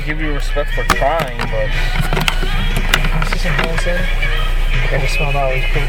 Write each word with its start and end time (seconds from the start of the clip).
I 0.00 0.02
give 0.02 0.18
you 0.18 0.32
respect 0.32 0.72
for 0.72 0.82
trying, 0.96 1.36
but 1.36 1.68
See 3.28 3.36
some 3.38 3.52
hands 3.52 3.84
in? 3.84 4.00
I 4.00 4.96
just 4.98 5.12
smelled 5.12 5.36
always 5.36 5.62
poop. 5.76 5.84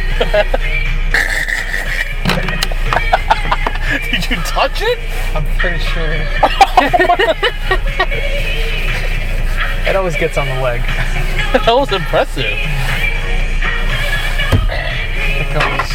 did 4.11 4.27
you 4.29 4.35
touch 4.43 4.81
it? 4.81 4.99
I'm 5.33 5.45
pretty 5.57 5.79
sure. 5.79 6.03
it 9.87 9.95
always 9.95 10.17
gets 10.17 10.37
on 10.37 10.45
the 10.45 10.59
leg. 10.59 10.81
that 11.55 11.71
was 11.71 11.93
impressive. 11.93 12.43
It 15.39 15.47
goes. 15.55 15.89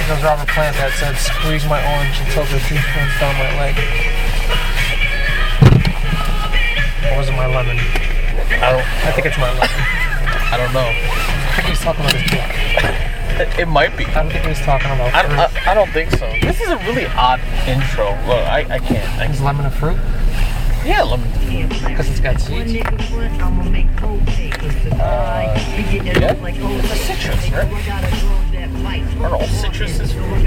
It 0.00 0.08
goes 0.08 0.24
Robert 0.24 0.48
Plant 0.48 0.76
that 0.76 0.92
said, 0.96 1.14
squeeze 1.18 1.66
my 1.68 1.84
orange 1.92 2.20
until 2.24 2.44
the 2.44 2.58
juice 2.64 2.96
runs 2.96 3.20
down 3.20 3.36
my 3.36 3.52
leg. 3.60 4.15
Or 7.12 7.18
was 7.18 7.28
it 7.28 7.32
my 7.32 7.46
lemon? 7.46 7.78
I 7.78 8.72
don't. 8.72 8.86
I 9.06 9.12
think 9.12 9.26
it's 9.26 9.38
my 9.38 9.50
lemon. 9.50 9.68
I 10.52 10.56
don't 10.56 10.72
know. 10.72 10.86
I 10.86 11.52
think 11.56 11.68
he's 11.68 11.80
talking 11.80 12.04
about 12.04 12.14
his 12.14 12.30
dick. 12.30 12.66
It, 13.38 13.60
it 13.60 13.68
might 13.68 13.96
be. 13.96 14.06
I 14.06 14.22
don't 14.22 14.30
think 14.32 14.46
he's 14.46 14.60
talking 14.60 14.90
about 14.90 15.12
I, 15.12 15.22
fruit. 15.26 15.66
I, 15.66 15.72
I 15.72 15.74
don't 15.74 15.90
think 15.90 16.10
so. 16.12 16.30
This 16.40 16.60
is 16.60 16.68
a 16.68 16.78
really 16.78 17.06
odd 17.06 17.40
intro. 17.66 18.10
Look, 18.26 18.40
I, 18.46 18.66
I 18.70 18.78
can't. 18.78 19.08
I, 19.18 19.30
Is 19.30 19.42
lemon 19.42 19.66
a 19.66 19.70
fruit? 19.70 19.98
yeah, 20.86 21.04
me. 21.16 21.66
Because 21.66 22.08
it's 22.08 22.20
got 22.20 22.40
seeds. 22.40 22.72
Uh, 24.92 25.52
yeah. 25.90 26.34
It's 26.38 26.92
a 26.92 26.96
citrus, 26.96 27.50
right? 27.50 27.70
Aren't 29.20 29.34
all 29.34 29.46
citrus 29.48 29.98
is 29.98 30.12
fruit? 30.12 30.42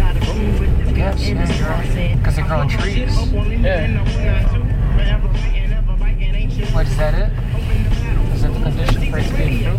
Yes, 0.95 1.27
yeah, 1.27 2.15
Because 2.17 2.35
they 2.35 2.41
grow 2.43 2.59
on 2.59 2.69
trees. 2.69 3.15
Yeah. 3.33 4.09
What 6.73 6.85
is 6.87 6.97
that 6.97 7.13
it? 7.13 7.31
Is 8.33 8.41
that 8.41 8.53
the 8.53 8.59
condition 8.59 9.11
for 9.11 9.17
it 9.17 9.27
to 9.27 9.33
be 9.35 9.65
a? 9.65 9.73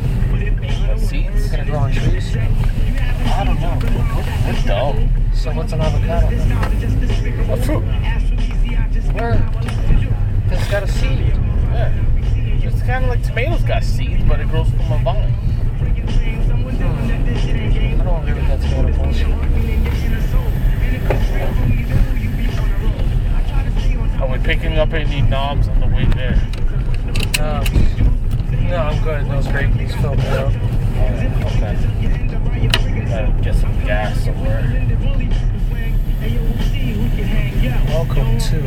Uh, 0.92 0.98
seeds? 0.98 1.50
Gonna 1.50 1.64
grow 1.64 1.78
on 1.78 1.92
trees. 1.92 2.36
I 2.36 3.44
don't 3.44 3.60
know. 3.60 3.78
We're 4.46 4.62
dumb. 4.66 5.10
So 5.34 5.52
what's 5.52 5.72
an 5.72 5.80
avocado 5.80 6.36
then? 6.36 7.50
A 7.50 7.56
fruit. 7.62 7.84
Where? 9.14 9.34
It's 10.50 10.70
got 10.70 10.82
a 10.82 10.88
seed. 10.88 11.19
Yeah. 11.72 11.92
It's 12.62 12.82
kind 12.82 13.04
of 13.04 13.10
like 13.10 13.22
tomatoes 13.22 13.62
got 13.62 13.84
seeds, 13.84 14.24
but 14.24 14.40
it 14.40 14.48
grows 14.48 14.70
from 14.70 14.92
a 14.92 14.98
vine. 15.02 15.34
I 15.80 15.84
don't 18.04 18.28
agree 18.28 18.34
with 18.34 18.48
that 18.48 18.60
tomato 18.60 18.92
bullshit. 18.96 19.28
Are 24.20 24.28
we 24.28 24.38
picking 24.38 24.78
up 24.78 24.92
any 24.92 25.22
knobs 25.22 25.69
on 25.69 25.80
the 25.80 25.86
way 25.86 26.04
there? 26.14 26.40
No, 27.40 27.62
no, 28.68 28.76
I'm 28.76 29.02
good. 29.02 29.24
Those 29.30 29.46
grapes 29.48 29.94
filled 29.94 30.18
me 30.18 30.26
up. 30.26 30.52
Okay. 31.56 31.74
Gotta 33.08 33.32
get 33.42 33.54
some 33.54 33.72
gas 33.86 34.24
somewhere. 34.24 34.60
Welcome 37.88 38.38
to 38.38 38.60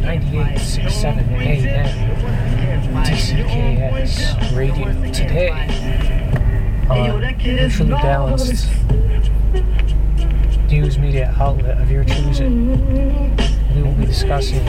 9867 0.00 1.24
AM 1.34 1.84
DCKS 3.04 4.56
Radio. 4.56 4.86
Today, 5.12 5.50
on 6.88 7.20
Mutually 7.36 7.90
Balanced 7.90 8.70
News 10.70 10.98
Media 10.98 11.34
Outlet 11.38 11.82
of 11.82 11.90
your 11.90 12.04
choosing, 12.04 13.36
we 13.74 13.82
will 13.82 13.92
be 13.92 14.06
discussing. 14.06 14.64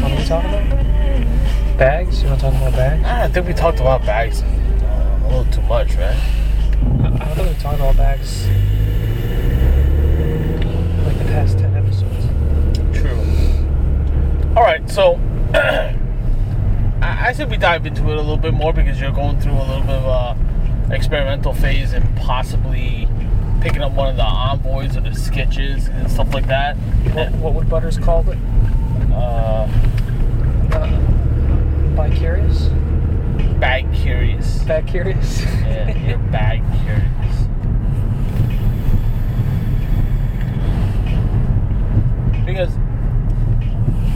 What 0.00 0.12
are 0.12 0.16
we 0.16 0.24
talking 0.24 0.50
about? 0.50 0.93
Bags? 1.78 2.22
You 2.22 2.28
want 2.28 2.40
to 2.40 2.50
talk 2.50 2.54
about 2.54 2.72
bags? 2.72 3.02
Ah, 3.04 3.22
I 3.22 3.28
think 3.28 3.46
we 3.46 3.52
talked 3.52 3.80
about 3.80 4.04
bags 4.04 4.42
uh, 4.42 5.20
a 5.24 5.28
little 5.28 5.52
too 5.52 5.62
much, 5.62 5.94
right? 5.94 6.14
I 6.14 7.18
I 7.20 7.34
don't 7.34 7.38
really 7.38 7.54
talk 7.54 7.74
about 7.74 7.96
bags 7.96 8.46
like 11.04 11.18
the 11.18 11.24
past 11.24 11.58
10 11.58 11.74
episodes. 11.74 12.98
True. 12.98 13.18
All 14.56 14.62
right, 14.62 14.88
so 14.88 15.14
I, 15.54 17.28
I 17.28 17.32
said 17.32 17.50
we 17.50 17.56
dive 17.56 17.86
into 17.86 18.02
it 18.10 18.16
a 18.16 18.20
little 18.20 18.36
bit 18.36 18.54
more 18.54 18.72
because 18.72 19.00
you're 19.00 19.12
going 19.12 19.40
through 19.40 19.52
a 19.52 19.66
little 19.66 19.82
bit 19.82 19.90
of 19.90 20.04
a 20.04 20.94
experimental 20.94 21.52
phase 21.54 21.92
and 21.92 22.16
possibly 22.16 23.08
picking 23.60 23.82
up 23.82 23.92
one 23.92 24.08
of 24.08 24.16
the 24.16 24.24
envoys 24.24 24.96
or 24.96 25.00
the 25.00 25.14
sketches 25.14 25.88
and 25.88 26.10
stuff 26.10 26.32
like 26.34 26.46
that. 26.46 26.76
What, 27.14 27.32
what 27.32 27.54
would 27.54 27.68
Butters 27.68 27.98
call 27.98 28.28
it? 28.30 28.38
Uh, 29.12 29.66
Bicurious? 31.94 32.70
bag 33.60 33.92
curious. 33.94 34.62
Bag 34.64 34.86
curious? 34.86 35.42
Yeah, 35.42 35.96
you're 35.96 36.18
bag 36.30 36.62
curious. 36.84 37.46
Because 42.44 42.74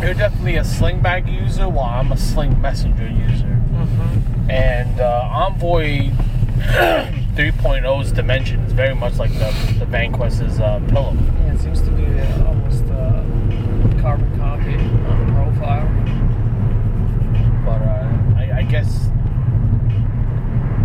you're 0.00 0.14
definitely 0.14 0.56
a 0.56 0.64
sling 0.64 1.00
bag 1.00 1.28
user, 1.28 1.68
while 1.68 1.86
I'm 1.86 2.12
a 2.12 2.16
sling 2.16 2.60
messenger 2.60 3.08
user. 3.08 3.46
mm-hmm. 3.46 4.50
And 4.50 5.00
uh, 5.00 5.28
Envoy 5.32 6.10
3.0's 6.58 8.12
dimension 8.12 8.60
is 8.60 8.72
very 8.72 8.94
much 8.94 9.16
like 9.16 9.32
the, 9.32 9.50
the 9.78 9.86
VanQuest's 9.86 10.60
uh, 10.60 10.80
Pilum. 10.88 11.20
Yeah, 11.46 11.54
it 11.54 11.60
seems 11.60 11.80
to 11.82 11.90
be 11.90 12.04
uh, 12.04 12.46
almost 12.46 12.84
uh, 12.84 13.22
carbon 14.00 14.36
copy 14.38 14.74
on 14.74 15.26
the 15.26 15.32
profile. 15.32 15.88
But 17.64 17.82
uh, 17.82 18.40
I, 18.40 18.58
I 18.58 18.62
guess, 18.64 19.06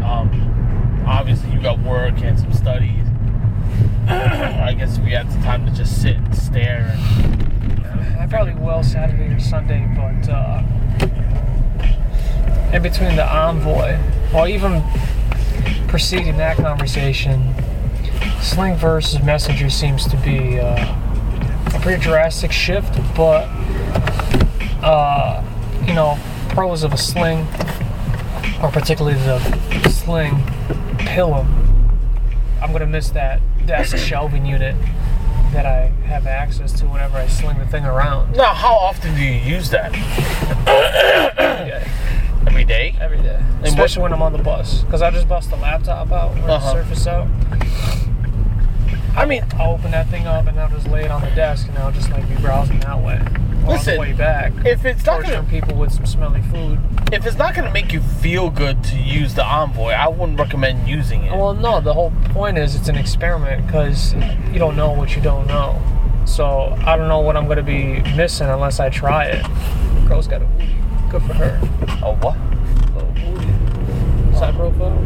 um, 0.03 1.03
obviously, 1.07 1.51
you 1.51 1.52
got 1.63 1.79
work 1.79 2.19
and 2.21 2.37
some 2.37 2.51
studies. 2.51 3.05
I 4.07 4.75
guess 4.77 4.99
we 4.99 5.11
had 5.11 5.31
the 5.31 5.41
time 5.43 5.65
to 5.65 5.71
just 5.71 6.01
sit 6.01 6.17
and 6.17 6.35
stare. 6.35 6.93
And, 6.93 8.19
I 8.19 8.27
probably 8.27 8.53
will 8.55 8.83
Saturday 8.83 9.33
or 9.33 9.39
Sunday, 9.39 9.89
but 9.95 10.29
uh, 10.29 10.61
in 12.73 12.83
between 12.83 13.15
the 13.15 13.25
envoy, 13.25 13.97
or 14.35 14.45
even 14.49 14.83
preceding 15.87 16.35
that 16.35 16.57
conversation, 16.57 17.55
Sling 18.41 18.75
versus 18.75 19.23
Messenger 19.23 19.69
seems 19.69 20.05
to 20.07 20.17
be 20.17 20.59
uh, 20.59 20.95
a 21.73 21.79
pretty 21.79 22.01
drastic 22.01 22.51
shift, 22.51 22.93
but 23.15 23.47
uh, 24.83 25.41
you 25.87 25.93
know, 25.93 26.19
pros 26.49 26.83
of 26.83 26.91
a 26.91 26.97
sling, 26.97 27.47
or 28.61 28.69
particularly 28.69 29.17
the 29.19 29.39
sling 29.89 30.43
Pilum, 31.05 31.47
I'm 32.61 32.71
gonna 32.71 32.85
miss 32.87 33.09
that 33.11 33.41
desk 33.65 33.97
shelving 34.07 34.45
unit 34.45 34.75
that 35.51 35.65
I 35.65 35.87
have 36.07 36.25
access 36.25 36.71
to 36.79 36.85
whenever 36.85 37.17
I 37.17 37.27
sling 37.27 37.59
the 37.59 37.65
thing 37.67 37.85
around. 37.85 38.35
now, 38.35 38.53
how 38.53 38.73
often 38.73 39.13
do 39.15 39.21
you 39.21 39.31
use 39.33 39.69
that? 39.69 39.93
Every 41.37 41.65
day. 41.69 41.85
Every 42.47 42.63
day? 42.65 42.95
Every 42.99 43.17
day. 43.21 43.37
what- 43.59 43.67
Especially 43.67 44.01
when 44.03 44.13
I'm 44.13 44.21
on 44.21 44.33
the 44.33 44.41
bus. 44.41 44.81
Because 44.83 45.01
I 45.01 45.11
just 45.11 45.27
bust 45.27 45.49
the 45.49 45.55
laptop 45.57 46.11
out 46.11 46.31
or 46.37 46.41
the 46.41 46.53
Uh-huh. 46.53 46.71
Surface 46.73 47.05
out. 47.07 47.27
I 49.15 49.25
mean, 49.25 49.45
I'll 49.59 49.73
open 49.73 49.91
that 49.91 50.07
thing 50.07 50.25
up 50.25 50.47
and 50.47 50.59
I'll 50.59 50.69
just 50.71 50.87
lay 50.87 51.03
it 51.05 51.11
on 51.11 51.21
the 51.21 51.29
desk 51.31 51.67
and 51.67 51.77
I'll 51.77 51.91
just 51.91 52.09
like 52.09 52.27
be 52.27 52.35
browsing 52.35 52.79
that 52.79 52.99
way. 52.99 53.19
On 53.63 53.69
Listen, 53.69 53.93
the 53.95 53.99
way 54.01 54.13
back. 54.13 54.51
if 54.65 54.83
it's 54.83 55.05
not 55.05 55.13
torturing 55.21 55.35
gonna, 55.41 55.47
people 55.49 55.75
with 55.77 55.93
some 55.93 56.05
smelly 56.05 56.41
food. 56.43 56.79
if 57.13 57.25
it's 57.25 57.37
not 57.37 57.55
gonna 57.55 57.71
make 57.71 57.93
you 57.93 58.01
feel 58.01 58.49
good 58.49 58.83
to 58.85 58.97
use 58.97 59.35
the 59.35 59.45
Envoy, 59.45 59.91
I 59.91 60.07
wouldn't 60.09 60.37
recommend 60.37 60.87
using 60.87 61.23
it. 61.23 61.31
Well, 61.31 61.53
no, 61.53 61.79
the 61.79 61.93
whole 61.93 62.11
point 62.31 62.57
is 62.57 62.75
it's 62.75 62.89
an 62.89 62.95
experiment 62.97 63.65
because 63.65 64.13
you 64.51 64.59
don't 64.59 64.75
know 64.75 64.91
what 64.91 65.15
you 65.15 65.21
don't 65.21 65.47
know. 65.47 65.81
So 66.25 66.75
I 66.85 66.97
don't 66.97 67.07
know 67.07 67.19
what 67.19 67.37
I'm 67.37 67.45
going 67.45 67.57
to 67.57 67.63
be 67.63 68.01
missing 68.15 68.47
unless 68.47 68.79
I 68.79 68.89
try 68.89 69.25
it. 69.25 69.45
Girl's 70.07 70.27
got 70.27 70.41
a 70.41 70.45
booty. 70.45 70.75
Good 71.09 71.21
for 71.23 71.33
her. 71.33 71.59
Oh 72.03 72.15
what? 72.21 72.37
Little 72.95 73.11
booty. 73.11 74.37
Side 74.37 74.55
profile. 74.55 74.97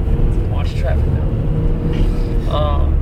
Watch 0.52 0.74
traffic 0.76 1.06
now. 1.06 2.56
Um, 2.56 2.94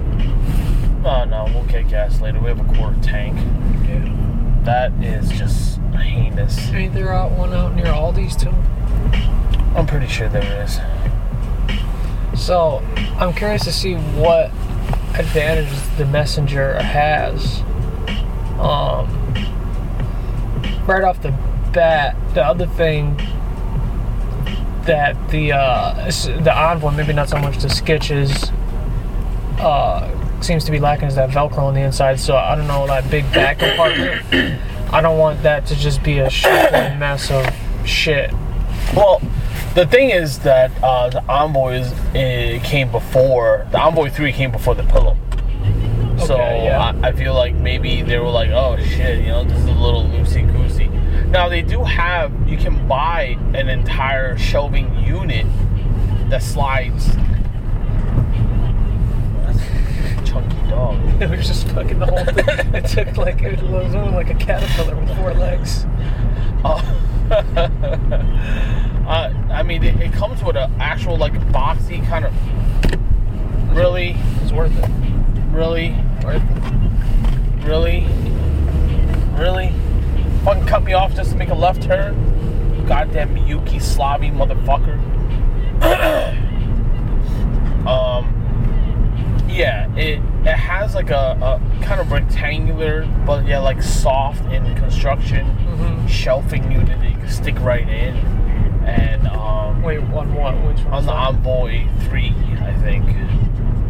Oh 1.07 1.23
no, 1.23 1.45
we'll 1.53 1.63
get 1.65 1.87
gas 1.87 2.19
later. 2.19 2.39
We 2.39 2.47
have 2.47 2.59
a 2.59 2.73
quarter 2.73 2.99
tank. 3.03 3.37
That 4.65 4.91
is 5.01 5.29
just 5.29 5.79
heinous. 5.93 6.71
Ain't 6.71 6.93
there 6.93 7.13
out 7.13 7.31
one 7.31 7.53
out 7.53 7.75
near 7.75 7.85
Aldi's 7.85 8.35
too? 8.35 8.49
I'm 9.77 9.85
pretty 9.85 10.07
sure 10.07 10.27
there 10.27 10.63
is. 10.63 10.79
So 12.39 12.83
I'm 13.17 13.33
curious 13.33 13.63
to 13.65 13.71
see 13.71 13.93
what 13.93 14.49
advantages 15.13 15.87
the 15.97 16.05
messenger 16.05 16.81
has. 16.81 17.61
Um, 18.59 19.33
right 20.87 21.03
off 21.03 21.21
the 21.21 21.31
bat, 21.71 22.15
the 22.33 22.43
other 22.43 22.65
thing 22.65 23.17
that 24.85 25.15
the 25.29 25.51
uh, 25.53 26.11
the 26.41 26.57
envoy, 26.57 26.91
maybe 26.91 27.13
not 27.13 27.29
so 27.29 27.37
much 27.37 27.57
the 27.57 27.69
sketches, 27.69 28.51
uh, 29.59 30.09
seems 30.41 30.63
to 30.65 30.71
be 30.71 30.79
lacking 30.79 31.07
is 31.07 31.15
that 31.15 31.29
Velcro 31.29 31.59
on 31.59 31.73
the 31.73 31.81
inside. 31.81 32.19
So 32.19 32.35
I 32.35 32.55
don't 32.55 32.67
know 32.67 32.85
that 32.87 33.09
big 33.09 33.23
back 33.33 33.59
compartment. 33.59 34.61
I 34.93 35.01
don't 35.01 35.17
want 35.17 35.41
that 35.43 35.65
to 35.67 35.75
just 35.75 36.03
be 36.03 36.19
a 36.19 36.29
shuffling 36.29 36.99
mess 36.99 37.31
of 37.31 37.45
shit. 37.85 38.31
Well, 38.95 39.21
the 39.73 39.85
thing 39.85 40.11
is 40.11 40.39
that 40.39 40.71
uh, 40.83 41.09
the 41.09 41.23
Envoys 41.27 41.91
uh, 41.91 42.59
came 42.63 42.91
before 42.91 43.67
the 43.71 43.79
Envoy 43.79 44.09
three 44.09 44.31
came 44.31 44.51
before 44.51 44.75
the 44.75 44.83
Pilum. 44.83 45.17
So 46.19 46.35
Okay, 46.35 46.65
yeah. 46.65 46.93
I, 47.03 47.09
I 47.09 47.11
feel 47.11 47.33
like 47.33 47.55
maybe 47.55 48.01
they 48.01 48.17
were 48.19 48.29
like, 48.29 48.49
oh 48.51 48.77
shit, 48.77 49.19
you 49.19 49.27
know, 49.27 49.43
this 49.43 49.57
is 49.59 49.65
a 49.65 49.71
little 49.71 50.05
loosey 50.05 50.49
goosey. 50.49 50.87
Now 51.27 51.49
they 51.49 51.61
do 51.61 51.83
have 51.83 52.31
you 52.47 52.57
can 52.57 52.87
buy 52.87 53.37
an 53.53 53.67
entire 53.67 54.37
shelving 54.37 54.95
unit 55.03 55.45
that 56.29 56.41
slides. 56.41 57.07
That's 59.43 59.59
a 59.59 60.23
chunky 60.25 60.55
dog. 60.75 60.97
It 61.21 61.29
was 61.29 61.47
just 61.47 61.67
fucking 61.69 61.99
the 61.99 62.05
whole 62.05 62.25
thing. 62.25 62.75
It 62.75 62.85
took 62.87 63.15
like 63.17 63.41
it 63.41 63.61
was 63.63 63.95
like 63.95 64.29
a 64.29 64.35
caterpillar 64.35 64.95
with 64.99 65.15
four 65.17 65.33
legs. 65.33 65.85
Oh. 66.67 66.81
uh, 69.07 69.31
I 69.51 69.61
mean, 69.61 69.83
it, 69.83 70.01
it 70.01 70.11
comes 70.13 70.43
with 70.43 70.55
an 70.55 70.71
actual 70.81 71.15
like 71.15 71.33
boxy 71.51 72.03
kind 72.07 72.25
of. 72.25 72.33
Really, 73.75 74.15
It's 74.41 74.51
worth 74.51 74.75
it. 74.75 74.89
really, 75.51 75.91
Worth 76.23 76.41
it. 76.41 77.67
really, 77.67 78.07
really. 79.37 79.75
Fucking 80.43 80.65
cut 80.65 80.83
me 80.83 80.93
off 80.93 81.13
just 81.13 81.31
to 81.33 81.37
make 81.37 81.49
a 81.49 81.53
left 81.55 81.83
turn. 81.83 82.15
Goddamn 82.87 83.37
Yuki 83.37 83.77
Slavy 83.77 84.31
motherfucker. 84.31 84.97
um. 87.87 89.45
Yeah, 89.47 89.87
it 89.95 90.19
it 90.45 90.55
has 90.55 90.93
like 90.95 91.09
a, 91.09 91.37
a 91.41 91.83
kind 91.83 91.99
of 91.99 92.11
rectangular, 92.11 93.05
but 93.25 93.45
yeah, 93.47 93.59
like 93.59 93.81
soft 93.81 94.43
in 94.51 94.63
construction 94.75 95.45
Mhm. 95.75 96.07
shelving 96.07 96.71
unit 96.71 96.99
that 96.99 97.09
you 97.09 97.17
can 97.17 97.29
stick 97.29 97.59
right 97.61 97.87
in. 97.87 98.15
And 98.85 99.27
um, 99.27 99.81
Wait, 99.81 99.99
one 100.03 100.33
what? 100.35 100.53
Which 100.63 100.79
one? 100.85 100.93
on 100.93 101.05
the 101.05 101.11
Envoy 101.11 101.87
3, 102.01 102.33
I 102.61 102.73
think. 102.83 103.05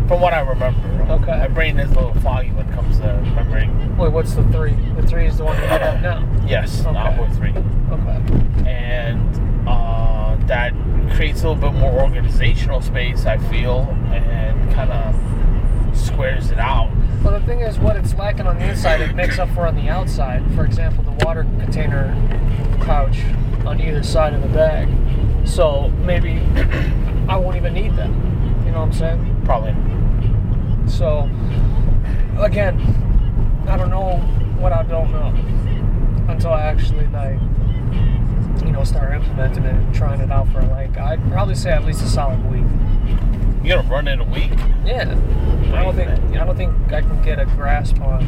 From 0.08 0.22
what 0.22 0.34
I 0.34 0.40
remember. 0.42 0.88
Okay. 1.14 1.38
My 1.40 1.48
brain 1.48 1.80
is 1.80 1.90
a 1.92 1.96
little 1.96 2.14
foggy 2.22 2.52
when 2.52 2.68
it 2.70 2.74
comes 2.74 3.00
to 3.00 3.08
remembering. 3.08 3.98
Wait, 3.98 4.12
what's 4.12 4.34
the 4.36 4.44
three? 4.50 4.76
The 4.96 5.02
three 5.08 5.26
is 5.26 5.38
the 5.38 5.46
one 5.46 5.56
you 5.58 5.68
have 5.68 6.02
now. 6.02 6.24
Yes, 6.48 6.82
the 6.82 6.90
Okay. 6.90 7.00
Envoy 7.00 7.28
3. 7.36 7.50
Okay. 7.92 8.70
And 8.70 9.68
uh, 9.68 10.36
that 10.46 10.74
creates 11.16 11.44
a 11.44 11.50
little 11.50 11.70
bit 11.72 11.78
more 11.80 11.92
organizational 12.02 12.82
space, 12.82 13.26
I 13.26 13.38
feel, 13.50 13.82
and 14.12 14.72
kind 14.74 14.92
of 14.92 15.16
squares 16.16 16.50
it 16.50 16.58
out. 16.58 16.90
Well, 17.26 17.38
the 17.38 17.46
thing 17.46 17.60
is, 17.60 17.78
what 17.78 17.98
it's 17.98 18.14
lacking 18.14 18.48
on 18.48 18.58
the 18.58 18.70
inside, 18.70 19.02
it 19.02 19.16
makes 19.16 19.38
up 19.38 19.50
for 19.50 19.68
on 19.68 19.76
the 19.76 19.90
outside. 19.90 20.42
For 20.56 20.64
example, 20.64 21.04
the 21.04 21.26
water 21.26 21.44
container 21.44 22.16
pouch 22.86 23.20
on 23.66 23.82
either 23.82 24.02
side 24.02 24.34
of 24.34 24.42
the 24.42 24.48
bag. 24.48 24.88
So 25.46 25.90
maybe 26.06 26.40
I 27.28 27.36
won't 27.36 27.58
even 27.58 27.74
need 27.74 27.98
them. 27.98 28.14
You 28.66 28.72
know 28.72 28.80
what 28.80 28.86
I'm 28.86 28.94
saying? 28.94 29.42
Probably. 29.44 29.76
So 30.90 31.30
again, 32.40 32.80
I 33.68 33.76
don't 33.76 33.90
know 33.90 34.16
what 34.58 34.72
I 34.72 34.84
don't 34.84 35.12
know 35.12 36.32
until 36.32 36.54
I 36.54 36.62
actually 36.62 37.08
like 37.08 37.40
you 38.66 38.72
know 38.72 38.86
start 38.86 39.14
implementing 39.14 39.66
it 39.66 39.74
and 39.74 39.94
trying 39.94 40.22
it 40.22 40.32
out 40.32 40.48
for 40.48 40.62
like 40.62 40.98
I'd 40.98 41.22
probably 41.30 41.56
say 41.56 41.72
at 41.72 41.84
least 41.84 42.02
a 42.04 42.08
solid 42.08 42.42
week. 42.50 42.64
You're 43.66 43.78
gonna 43.78 43.90
run 43.90 44.08
in 44.08 44.20
a 44.20 44.24
week? 44.24 44.52
Yeah, 44.86 45.10
I 45.74 45.82
don't 45.82 45.96
think 45.96 46.12
I 46.40 46.46
don't 46.46 46.56
think 46.56 46.94
I 46.94 47.02
can 47.02 47.20
get 47.24 47.40
a 47.40 47.46
grasp 47.46 48.00
on 48.00 48.24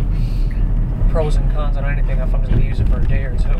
pros 1.12 1.36
and 1.36 1.54
cons 1.54 1.78
on 1.78 1.86
anything 1.86 2.18
if 2.18 2.34
I'm 2.34 2.42
just 2.42 2.52
gonna 2.52 2.66
use 2.66 2.80
it 2.80 2.90
for 2.90 3.00
a 3.00 3.06
day 3.06 3.24
or 3.24 3.38
two. 3.38 3.52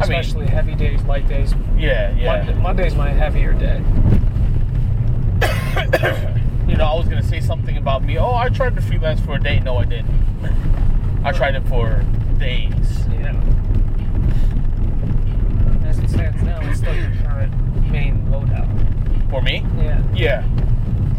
Especially 0.00 0.46
heavy 0.46 0.74
days, 0.74 1.02
light 1.02 1.28
days. 1.28 1.54
Yeah, 1.76 2.16
yeah. 2.16 2.38
Monday, 2.38 2.54
Monday's 2.54 2.94
my 2.94 3.10
heavier 3.10 3.52
day. 3.52 3.76
you 6.66 6.76
know, 6.76 6.86
I 6.86 6.94
was 6.94 7.08
gonna 7.08 7.22
say 7.22 7.40
something 7.40 7.76
about 7.76 8.02
me. 8.02 8.16
Oh, 8.16 8.34
I 8.34 8.48
tried 8.48 8.74
to 8.76 8.80
freelance 8.80 9.20
for 9.20 9.34
a 9.34 9.38
day. 9.38 9.60
No, 9.60 9.76
I 9.76 9.84
didn't. 9.84 10.10
I 11.24 11.32
tried 11.32 11.56
it 11.56 11.68
for 11.68 12.02
days. 12.38 13.06
Yeah. 13.10 13.38
As 15.84 15.98
it 15.98 16.08
stands 16.08 16.42
now, 16.42 16.58
it's 16.62 16.78
still 16.78 16.94
your 16.94 17.12
current 17.22 17.52
main 17.90 18.24
loadout. 18.28 18.75
For 19.36 19.42
me, 19.42 19.62
Yeah. 19.76 20.02
yeah. 20.14 20.44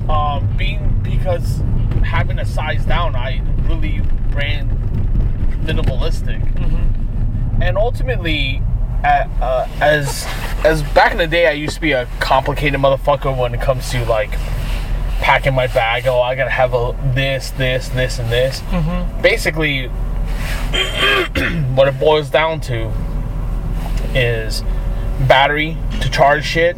Um, 0.10 0.50
being 0.58 1.00
because 1.04 1.62
having 2.04 2.40
a 2.40 2.46
size 2.46 2.84
down, 2.84 3.16
I 3.16 3.42
really 3.70 4.02
ran 4.34 4.68
minimalistic, 5.64 6.42
Mm-hmm. 6.56 7.62
and 7.62 7.78
ultimately, 7.78 8.64
uh, 9.04 9.26
uh, 9.40 9.68
as 9.82 10.26
as 10.66 10.82
back 10.96 11.12
in 11.12 11.20
the 11.20 11.28
day, 11.28 11.46
I 11.48 11.52
used 11.52 11.76
to 11.76 11.82
be 11.82 11.92
a 11.92 12.08
complicated 12.20 12.80
motherfucker 12.80 13.38
when 13.38 13.54
it 13.54 13.62
comes 13.62 13.92
to 13.92 14.04
like 14.06 14.32
packing 15.22 15.54
my 15.54 15.68
bag. 15.68 16.08
Oh, 16.08 16.20
I 16.20 16.34
gotta 16.34 16.50
have 16.50 16.74
a 16.74 16.96
this, 17.14 17.52
this, 17.52 17.90
this, 17.90 18.18
and 18.18 18.32
this. 18.32 18.62
Mm-hmm. 18.72 19.22
basically 19.22 19.88
what 21.76 21.88
it 21.88 22.00
boils 22.00 22.32
down 22.32 22.62
to 22.62 22.92
is 24.16 24.64
battery 25.28 25.78
to 26.02 26.10
charge 26.10 26.44
shit 26.44 26.76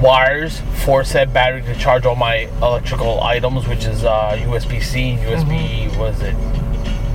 wires 0.00 0.60
for 0.84 1.02
said 1.04 1.32
battery 1.32 1.62
to 1.62 1.74
charge 1.76 2.04
all 2.04 2.16
my 2.16 2.48
electrical 2.62 3.22
items 3.22 3.66
which 3.66 3.84
is 3.86 4.04
uh, 4.04 4.30
usb-c 4.42 5.10
and 5.10 5.20
usb 5.20 5.96
was 5.98 6.20
it 6.22 6.34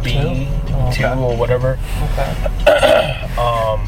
b 0.03 0.13
Two? 0.13 0.19
Oh, 0.73 0.89
okay. 0.89 1.13
or 1.13 1.37
whatever 1.37 1.77
Okay. 2.13 3.35
um 3.37 3.87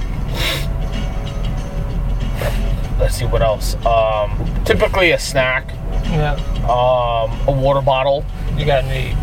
let's 2.99 3.15
see 3.15 3.25
what 3.25 3.41
else 3.41 3.75
um 3.85 4.37
typically 4.65 5.11
a 5.11 5.19
snack 5.19 5.71
Yeah. 6.05 6.33
um 6.63 7.31
a 7.47 7.51
water 7.51 7.81
bottle 7.81 8.23
You 8.55 8.65
got 8.65 8.83
any 8.83 9.15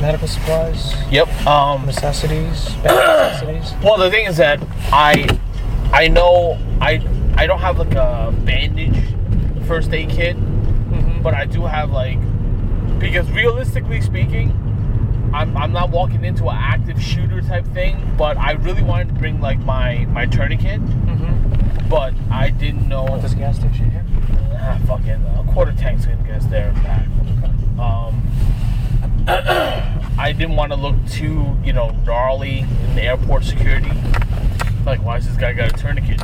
medical 0.00 0.28
supplies, 0.28 0.94
yep 1.10 1.26
um 1.46 1.86
necessities, 1.86 2.74
necessities? 2.84 3.72
Well, 3.82 3.96
the 3.96 4.10
thing 4.10 4.26
is 4.26 4.36
that 4.36 4.60
I, 4.92 5.26
I 5.90 6.08
know 6.08 6.58
I, 6.82 6.98
I 7.36 7.46
don't 7.46 7.58
have 7.60 7.78
like 7.78 7.94
a 7.94 8.32
bandage 8.44 8.96
first 9.66 9.92
aid 9.92 10.10
kit, 10.10 10.36
Mm-hmm. 10.36 11.22
but 11.22 11.34
I 11.34 11.44
do 11.46 11.62
have 11.66 11.90
like, 11.90 12.18
because 13.00 13.28
realistically 13.32 14.00
speaking, 14.00 14.50
I'm, 15.34 15.56
I'm 15.56 15.72
not 15.72 15.90
walking 15.90 16.24
into 16.24 16.44
an 16.48 16.56
active 16.56 17.02
shooter 17.02 17.40
type 17.42 17.66
thing, 17.74 18.14
but 18.16 18.36
I 18.36 18.52
really 18.52 18.82
wanted 18.82 19.08
to 19.08 19.14
bring 19.14 19.40
like 19.40 19.58
my 19.58 20.06
my 20.06 20.26
tourniquet, 20.26 20.80
Mm-hmm. 20.80 21.88
but 21.88 22.14
I 22.30 22.50
didn't 22.50 22.88
know. 22.88 23.02
Want 23.04 23.22
this 23.22 23.34
gas 23.34 23.56
station 23.56 23.90
here? 23.90 24.04
Ah, 24.58 24.78
fuck 24.86 25.04
it, 25.06 25.18
a 25.38 25.44
quarter 25.52 25.72
tank's 25.72 26.06
gonna 26.06 26.22
get 26.22 26.36
us 26.36 26.46
there 26.46 26.68
and 26.68 26.82
back. 26.82 27.06
Um, 27.78 28.22
I 30.18 30.32
didn't 30.32 30.56
want 30.56 30.70
to 30.72 30.76
look 30.78 30.94
too, 31.08 31.56
you 31.64 31.72
know, 31.72 31.90
gnarly 32.06 32.60
in 32.60 32.94
the 32.94 33.02
airport 33.02 33.44
security. 33.44 33.90
Like, 34.86 35.04
why 35.04 35.16
is 35.18 35.26
this 35.26 35.36
guy 35.36 35.52
got 35.52 35.70
a 35.72 35.76
tourniquet? 35.76 36.22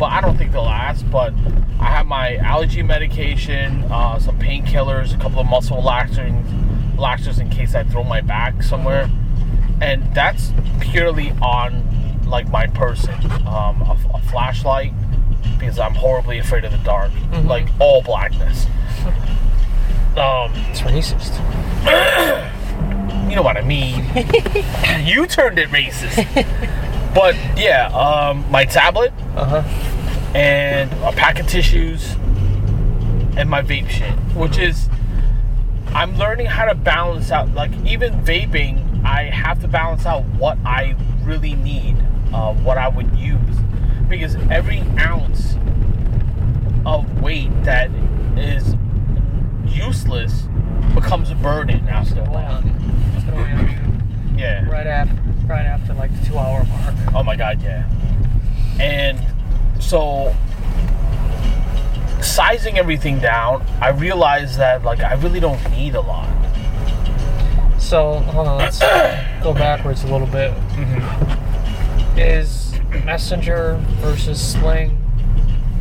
But 0.00 0.12
I 0.12 0.20
don't 0.22 0.36
think 0.38 0.50
they'll 0.52 0.62
last. 0.64 1.08
But 1.10 1.32
I 1.78 1.84
have 1.84 2.06
my 2.06 2.36
allergy 2.36 2.82
medication, 2.82 3.84
uh, 3.92 4.18
some 4.18 4.38
painkillers, 4.38 5.14
a 5.14 5.18
couple 5.18 5.38
of 5.40 5.46
muscle 5.46 5.76
relaxers, 5.76 6.32
relaxers 6.96 7.38
in 7.38 7.50
case 7.50 7.74
I 7.74 7.84
throw 7.84 8.02
my 8.02 8.20
back 8.22 8.62
somewhere, 8.62 9.08
and 9.80 10.02
that's 10.14 10.52
purely 10.80 11.30
on 11.42 11.84
like 12.26 12.48
my 12.48 12.66
person. 12.66 13.14
Um, 13.46 13.82
a, 13.82 13.96
a 14.14 14.20
flashlight 14.30 14.92
because 15.58 15.78
I'm 15.78 15.94
horribly 15.94 16.38
afraid 16.38 16.64
of 16.64 16.72
the 16.72 16.78
dark, 16.78 17.10
Mhm. 17.12 17.46
like 17.46 17.68
all 17.78 18.02
blackness. 18.02 18.66
Um, 20.16 20.50
It's 20.70 20.80
racist. 20.80 21.38
you 23.30 23.36
know 23.36 23.42
what 23.42 23.56
I 23.56 23.62
mean. 23.62 24.04
you 25.06 25.24
turned 25.26 25.58
it 25.60 25.68
racist. 25.68 26.16
but 27.14 27.36
yeah, 27.56 27.86
um, 27.94 28.44
my 28.50 28.64
tablet 28.64 29.12
Uh 29.36 29.44
huh. 29.62 29.89
And 30.34 30.92
a 31.02 31.12
pack 31.12 31.38
of 31.38 31.46
tissues 31.46 32.12
and 33.36 33.48
my 33.48 33.62
vape 33.62 33.88
shit, 33.88 34.12
which 34.36 34.58
is 34.58 34.88
I'm 35.88 36.16
learning 36.18 36.46
how 36.46 36.66
to 36.66 36.74
balance 36.74 37.30
out. 37.30 37.52
Like 37.54 37.72
even 37.84 38.12
vaping, 38.22 39.04
I 39.04 39.24
have 39.24 39.60
to 39.62 39.68
balance 39.68 40.06
out 40.06 40.24
what 40.36 40.56
I 40.64 40.94
really 41.24 41.54
need, 41.54 41.96
uh, 42.32 42.54
what 42.54 42.78
I 42.78 42.88
would 42.88 43.14
use, 43.16 43.56
because 44.08 44.36
every 44.50 44.80
ounce 44.98 45.56
of 46.86 47.20
weight 47.20 47.50
that 47.64 47.90
is 48.36 48.74
useless 49.66 50.44
becomes 50.94 51.30
a 51.30 51.34
burden 51.34 51.88
after 51.88 52.20
a 52.20 52.24
while. 52.30 52.62
It's 53.14 53.24
gonna 53.24 53.36
weigh 53.36 53.52
on 53.52 53.68
you 53.68 54.38
Yeah. 54.38 54.64
right 54.68 54.86
after, 54.86 55.14
right 55.46 55.66
after 55.66 55.92
like 55.94 56.10
the 56.20 56.26
two-hour 56.26 56.64
mark. 56.64 56.94
Oh 57.14 57.22
my 57.22 57.36
god, 57.36 57.62
yeah. 57.62 57.88
And 58.80 59.18
so 59.80 60.34
sizing 62.22 62.78
everything 62.78 63.18
down, 63.18 63.66
I 63.80 63.88
realized 63.88 64.58
that 64.58 64.84
like 64.84 65.00
I 65.00 65.14
really 65.14 65.40
don't 65.40 65.62
need 65.70 65.94
a 65.94 66.00
lot. 66.00 66.28
So 67.78 68.14
hold 68.14 68.46
on, 68.46 68.58
let's 68.58 68.78
go 69.42 69.52
backwards 69.54 70.04
a 70.04 70.06
little 70.06 70.26
bit. 70.26 70.52
Mm-hmm. 70.52 72.18
Is 72.18 72.74
messenger 73.04 73.80
versus 74.00 74.40
sling 74.40 74.90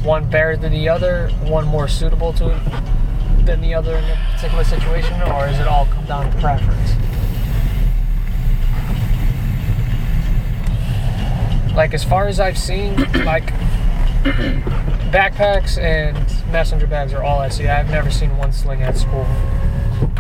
one 0.04 0.30
better 0.30 0.56
than 0.56 0.72
the 0.72 0.88
other? 0.90 1.30
One 1.44 1.68
more 1.68 1.88
suitable 1.88 2.34
to 2.34 2.56
it 2.56 3.46
than 3.46 3.62
the 3.62 3.74
other 3.74 3.96
in 3.98 4.04
a 4.06 4.30
particular 4.34 4.64
situation, 4.64 5.22
or 5.24 5.48
is 5.48 5.60
it 5.60 5.68
all 5.68 5.86
come 5.88 6.06
down 6.06 6.32
to 6.32 6.38
preference? 6.40 6.94
Like 11.76 11.94
as 11.94 12.04
far 12.04 12.28
as 12.28 12.40
I've 12.40 12.58
seen, 12.58 12.96
like 13.24 13.54
backpacks 15.12 15.78
and 15.78 16.18
messenger 16.52 16.88
bags 16.88 17.14
are 17.14 17.24
all 17.24 17.40
I 17.40 17.50
see. 17.50 17.68
I've 17.68 17.90
never 17.90 18.12
seen 18.12 18.36
one 18.38 18.52
sling 18.52 18.82
at 18.84 18.98
school. 18.98 19.26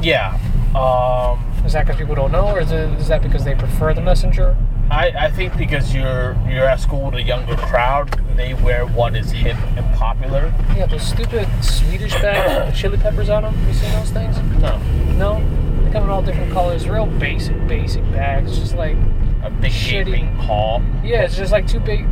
Yeah. 0.01 0.37
Um, 0.75 1.43
Is 1.65 1.73
that 1.73 1.85
because 1.85 1.99
people 1.99 2.15
don't 2.15 2.31
know, 2.31 2.47
or 2.47 2.59
is, 2.61 2.71
it, 2.71 2.89
is 2.99 3.07
that 3.07 3.21
because 3.21 3.43
they 3.43 3.55
prefer 3.55 3.93
the 3.93 4.01
messenger? 4.01 4.55
I, 4.91 5.11
I 5.17 5.31
think 5.31 5.55
because 5.57 5.93
you're 5.93 6.35
you're 6.47 6.65
at 6.65 6.79
school 6.79 7.05
with 7.05 7.15
a 7.15 7.21
younger 7.21 7.55
crowd, 7.55 8.09
they 8.35 8.53
wear 8.55 8.85
what 8.87 9.15
is 9.15 9.31
hip 9.31 9.55
and 9.77 9.95
popular. 9.95 10.53
Yeah, 10.75 10.87
those 10.87 11.03
stupid 11.03 11.47
Swedish 11.63 12.13
bags 12.13 12.55
with 12.65 12.73
the 12.73 12.79
chili 12.81 12.97
peppers 12.97 13.29
on 13.29 13.43
them. 13.43 13.67
You 13.67 13.73
seen 13.73 13.91
those 13.91 14.09
things? 14.09 14.37
No, 14.59 14.77
No? 15.17 15.83
They 15.83 15.91
come 15.91 16.03
in 16.03 16.09
all 16.09 16.21
different 16.23 16.51
colors. 16.51 16.87
Real 16.89 17.05
basic, 17.05 17.55
basic 17.67 18.03
bags. 18.11 18.57
Just 18.57 18.75
like, 18.75 18.97
a 19.43 19.49
big 19.51 19.71
Shitty. 19.71 20.05
gaping 20.05 20.35
hall. 20.35 20.81
yeah, 21.03 21.21
it's 21.21 21.35
just 21.37 21.51
like 21.51 21.67
two 21.67 21.79
big 21.79 22.05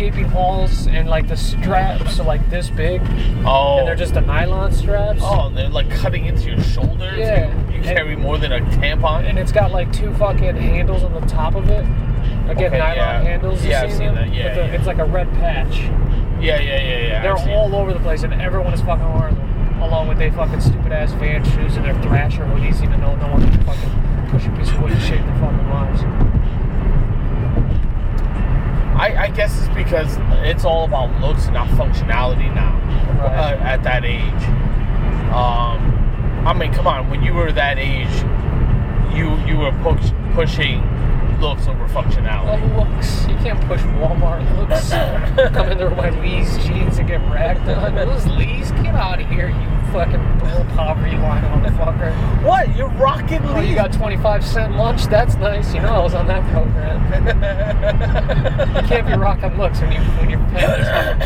gaping 0.00 0.24
holes, 0.24 0.86
and 0.86 1.08
like 1.10 1.28
the 1.28 1.36
straps 1.36 2.18
are 2.18 2.24
like 2.24 2.48
this 2.48 2.70
big, 2.70 3.02
Oh, 3.44 3.78
and 3.80 3.86
they're 3.88 3.94
just 3.94 4.14
the 4.14 4.22
nylon 4.22 4.72
straps. 4.72 5.20
oh, 5.22 5.50
they're 5.50 5.68
like 5.68 5.90
cutting 5.90 6.24
into 6.24 6.48
your 6.48 6.60
shoulders. 6.60 7.18
Yeah. 7.18 7.68
you, 7.68 7.76
you 7.76 7.82
carry 7.82 8.16
more 8.16 8.38
than 8.38 8.50
a 8.50 8.60
tampon. 8.60 9.28
And 9.28 9.38
it's 9.38 9.52
got 9.52 9.72
like 9.72 9.92
two 9.92 10.12
fucking 10.14 10.56
handles 10.56 11.04
on 11.04 11.12
the 11.12 11.20
top 11.26 11.54
of 11.54 11.68
it. 11.68 11.84
Again, 12.48 12.66
Okay, 12.68 12.78
nylon 12.78 12.96
yeah. 12.96 13.22
handles. 13.22 13.62
Yeah, 13.64 13.82
I've 13.82 13.90
seen 13.92 14.06
them? 14.06 14.14
that, 14.14 14.34
yeah, 14.34 14.54
the- 14.54 14.60
yeah. 14.62 14.66
It's 14.72 14.86
like 14.86 14.98
a 14.98 15.04
red 15.04 15.30
patch. 15.34 15.78
yeah, 15.80 16.58
yeah, 16.58 16.60
yeah, 16.60 17.06
yeah. 17.06 17.22
They're 17.22 17.36
I've 17.36 17.48
all 17.50 17.74
over 17.76 17.92
the 17.92 18.00
place, 18.00 18.22
and 18.22 18.32
everyone 18.32 18.72
is 18.72 18.80
fucking 18.80 19.12
wearing 19.12 19.34
them, 19.34 19.82
along 19.82 20.08
with 20.08 20.16
their 20.18 20.32
fucking 20.32 20.62
stupid 20.62 20.92
ass 20.92 21.12
van 21.12 21.44
shoes 21.44 21.76
and 21.76 21.84
their 21.84 21.94
Thrasher 22.02 22.44
hoodies, 22.46 22.82
even 22.82 23.00
though 23.02 23.14
no 23.16 23.28
one 23.32 23.42
can 23.42 23.62
fucking 23.66 24.30
push 24.30 24.46
a 24.46 24.50
piece 24.56 24.70
of 24.70 24.80
wood 24.82 24.92
to 24.92 25.00
shave 25.00 25.22
their 25.26 25.38
fucking 25.38 25.68
lives. 25.68 26.00
I, 29.00 29.22
I 29.22 29.30
guess 29.30 29.58
it's 29.58 29.74
because 29.74 30.18
it's 30.46 30.66
all 30.66 30.84
about 30.84 31.18
looks 31.22 31.46
and 31.46 31.54
not 31.54 31.68
functionality 31.68 32.54
now. 32.54 32.76
Right. 33.18 33.34
Uh, 33.34 33.56
at 33.62 33.82
that 33.82 34.04
age, 34.04 34.42
um, 35.32 36.46
I 36.46 36.52
mean, 36.52 36.70
come 36.74 36.86
on. 36.86 37.08
When 37.08 37.22
you 37.22 37.32
were 37.32 37.50
that 37.50 37.78
age, 37.78 38.12
you 39.16 39.34
you 39.46 39.56
were 39.56 39.72
push, 39.82 40.10
pushing 40.34 40.82
looks 41.40 41.66
over 41.66 41.86
functionality. 41.88 42.60
Well, 42.76 42.84
looks. 42.90 43.26
You 43.26 43.36
can't 43.36 43.60
push 43.66 43.80
Walmart 43.80 44.44
looks. 44.56 44.90
Come 45.54 45.70
in 45.70 45.78
there 45.78 45.88
with 45.88 45.98
my 45.98 46.10
Lee's 46.20 46.56
jeans 46.64 46.98
and 46.98 47.08
get 47.08 47.20
ragged 47.30 47.68
on. 47.68 47.94
Those 47.94 48.26
Lee's? 48.26 48.70
Get 48.72 48.94
out 48.94 49.20
of 49.20 49.28
here, 49.28 49.48
you 49.48 49.92
fucking 49.92 50.38
below 50.38 50.64
poverty 50.76 51.16
line 51.16 51.42
motherfucker. 51.44 52.44
What? 52.44 52.76
You're 52.76 52.90
rocking 52.90 53.40
Oh, 53.44 53.60
you 53.60 53.74
got 53.74 53.92
25 53.92 54.44
cent 54.44 54.76
lunch? 54.76 55.06
That's 55.06 55.34
nice. 55.36 55.74
You 55.74 55.80
know 55.80 55.94
I 55.94 56.02
was 56.02 56.14
on 56.14 56.26
that 56.28 56.48
program. 56.52 57.00
You 58.76 58.88
can't 58.88 59.06
be 59.06 59.14
rocking 59.14 59.56
looks 59.56 59.80
when, 59.80 59.92
you, 59.92 60.00
when 60.00 60.30
your 60.30 60.38
family's 60.50 60.88
fucking 60.88 61.18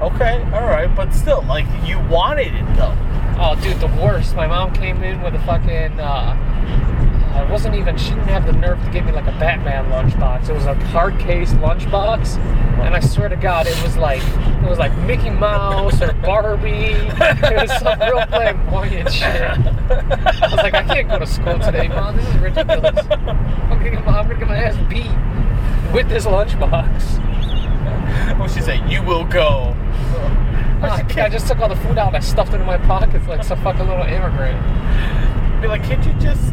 broke. 0.00 0.12
okay, 0.12 0.42
all 0.52 0.66
right, 0.66 0.92
but 0.94 1.12
still, 1.12 1.42
like 1.42 1.66
you 1.84 2.00
wanted 2.08 2.54
it 2.54 2.76
though. 2.76 2.96
Oh, 3.36 3.58
dude, 3.62 3.80
the 3.80 3.88
worst. 4.02 4.34
My 4.36 4.46
mom 4.46 4.72
came 4.72 5.02
in 5.02 5.20
with 5.22 5.34
a 5.34 5.40
fucking. 5.40 5.98
Uh, 6.00 6.93
it 7.42 7.50
wasn't 7.50 7.74
even. 7.74 7.96
She 7.96 8.10
didn't 8.10 8.28
have 8.28 8.46
the 8.46 8.52
nerve 8.52 8.82
to 8.84 8.90
give 8.90 9.04
me 9.04 9.12
like 9.12 9.26
a 9.26 9.36
Batman 9.38 9.90
lunchbox. 9.90 10.48
It 10.48 10.54
was 10.54 10.66
a 10.66 10.74
hard 10.86 11.18
case 11.18 11.52
lunchbox, 11.54 12.36
and 12.84 12.94
I 12.94 13.00
swear 13.00 13.28
to 13.28 13.36
God, 13.36 13.66
it 13.66 13.80
was 13.82 13.96
like 13.96 14.22
it 14.22 14.68
was 14.68 14.78
like 14.78 14.96
Mickey 14.98 15.30
Mouse 15.30 16.00
or 16.00 16.12
Barbie. 16.14 16.94
It 16.94 17.60
was 17.60 17.78
some 17.78 17.98
real 18.00 18.24
flamboyant 18.26 19.12
shit. 19.12 19.42
I 19.42 20.48
was 20.50 20.56
like, 20.56 20.74
I 20.74 20.82
can't 20.82 21.08
go 21.08 21.18
to 21.18 21.26
school 21.26 21.58
today, 21.58 21.88
mom. 21.88 22.16
This 22.16 22.28
is 22.28 22.36
ridiculous. 22.36 23.06
I'm 23.10 23.78
gonna 23.78 23.90
get 23.90 24.04
my, 24.04 24.18
I'm 24.18 24.28
gonna 24.28 24.38
get 24.38 24.48
my 24.48 24.56
ass 24.56 24.76
beat 24.88 25.10
with 25.92 26.08
this 26.08 26.26
lunchbox. 26.26 27.20
What 28.38 28.50
she 28.50 28.60
said? 28.60 28.90
You 28.90 29.02
will 29.02 29.24
go. 29.24 29.76
I, 30.82 31.04
I 31.16 31.28
just 31.28 31.46
took 31.46 31.60
all 31.60 31.68
the 31.68 31.76
food 31.76 31.98
out 31.98 32.08
and 32.08 32.16
I 32.16 32.20
stuffed 32.20 32.52
it 32.52 32.60
in 32.60 32.66
my 32.66 32.78
pockets 32.78 33.26
like 33.26 33.42
some 33.42 33.60
fucking 33.62 33.86
little 33.86 34.04
immigrant. 34.04 34.60
Be 35.62 35.68
like, 35.68 35.82
can't 35.82 36.04
you 36.04 36.12
just, 36.14 36.52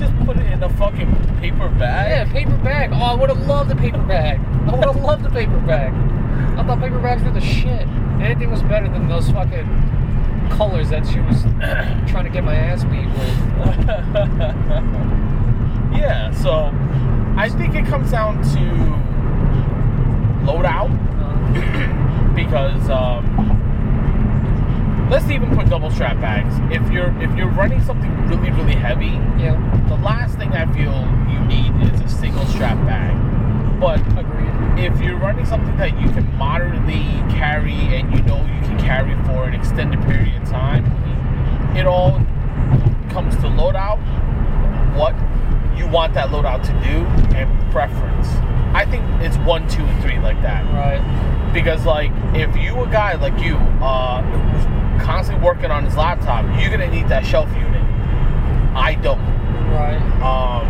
just 0.00 0.18
put 0.24 0.36
it 0.38 0.50
in 0.50 0.62
a 0.62 0.68
fucking 0.70 1.14
paper 1.40 1.68
bag? 1.68 2.10
Yeah, 2.10 2.32
paper 2.32 2.56
bag. 2.64 2.90
Oh, 2.92 2.96
I 2.96 3.14
would 3.14 3.28
have 3.28 3.46
loved 3.46 3.68
the 3.70 3.76
paper 3.76 4.02
bag. 4.02 4.40
I 4.66 4.74
would 4.74 4.86
have 4.86 4.96
loved 5.04 5.22
the 5.22 5.28
paper 5.30 5.60
bag. 5.60 5.92
I 6.58 6.64
thought 6.64 6.80
paper 6.80 6.98
bags 6.98 7.22
were 7.22 7.30
the 7.30 7.40
shit. 7.40 7.86
Anything 8.20 8.50
was 8.50 8.62
better 8.62 8.88
than 8.88 9.08
those 9.08 9.30
fucking 9.30 9.68
colors 10.50 10.88
that 10.88 11.06
she 11.06 11.20
was 11.20 11.42
trying 12.10 12.24
to 12.24 12.30
get 12.30 12.44
my 12.44 12.54
ass 12.54 12.82
beat 12.84 13.06
with. 13.06 13.38
yeah. 16.00 16.30
So, 16.32 16.72
I 17.36 17.50
think 17.50 17.74
it 17.74 17.84
comes 17.84 18.10
down 18.10 18.42
to 18.42 18.58
loadout. 20.46 20.90
Uh, 21.20 22.34
because 22.34 22.88
um, 22.88 23.59
let's 25.10 25.28
even 25.28 25.54
put 25.56 25.68
double 25.68 25.90
strap 25.90 26.20
bags. 26.20 26.54
If 26.74 26.90
you're 26.92 27.10
if 27.20 27.36
you're 27.36 27.50
running 27.50 27.82
something 27.82 28.10
really 28.28 28.50
really 28.52 28.74
heavy, 28.74 29.12
yeah, 29.42 29.56
the 29.88 29.96
last 29.96 30.38
thing 30.38 30.52
I 30.52 30.72
feel 30.72 30.94
you 31.28 31.40
need 31.46 31.92
is 31.92 32.00
a 32.00 32.08
single 32.08 32.46
strap 32.46 32.76
bag. 32.86 33.16
But 33.80 34.00
agreed. 34.18 34.84
if 34.84 35.00
you're 35.00 35.16
running 35.16 35.46
something 35.46 35.76
that 35.78 35.98
you 36.00 36.08
can 36.10 36.32
moderately 36.36 37.02
carry 37.34 37.72
and 37.72 38.14
you 38.14 38.22
know 38.22 38.38
you 38.44 38.60
can 38.68 38.78
carry 38.78 39.14
for 39.24 39.46
an 39.46 39.54
extended 39.54 40.00
period 40.02 40.40
of 40.42 40.48
time, 40.48 40.84
it 41.76 41.86
all 41.86 42.12
comes 43.10 43.34
to 43.36 43.42
loadout. 43.42 43.98
What 44.96 45.14
you 45.76 45.88
want 45.88 46.14
that 46.14 46.28
loadout 46.28 46.62
to 46.64 46.72
do 46.86 47.06
and 47.36 47.48
preference. 47.72 48.28
I 48.74 48.84
think 48.84 49.02
it's 49.22 49.36
one, 49.38 49.66
two, 49.68 49.82
and 49.82 50.02
three 50.02 50.18
like 50.20 50.40
that 50.42 50.62
Right. 50.72 51.52
because 51.52 51.84
like 51.86 52.12
if 52.34 52.54
you 52.56 52.80
a 52.82 52.86
guy 52.86 53.14
like 53.14 53.40
you 53.42 53.56
uh 53.56 54.22
constantly 55.00 55.44
working 55.44 55.70
on 55.70 55.84
his 55.84 55.96
laptop 55.96 56.44
you're 56.60 56.70
gonna 56.70 56.86
need 56.90 57.08
that 57.08 57.24
shelf 57.26 57.48
unit 57.56 57.82
i 58.74 58.94
don't 59.02 59.18
Right. 59.70 60.00
um 60.22 60.66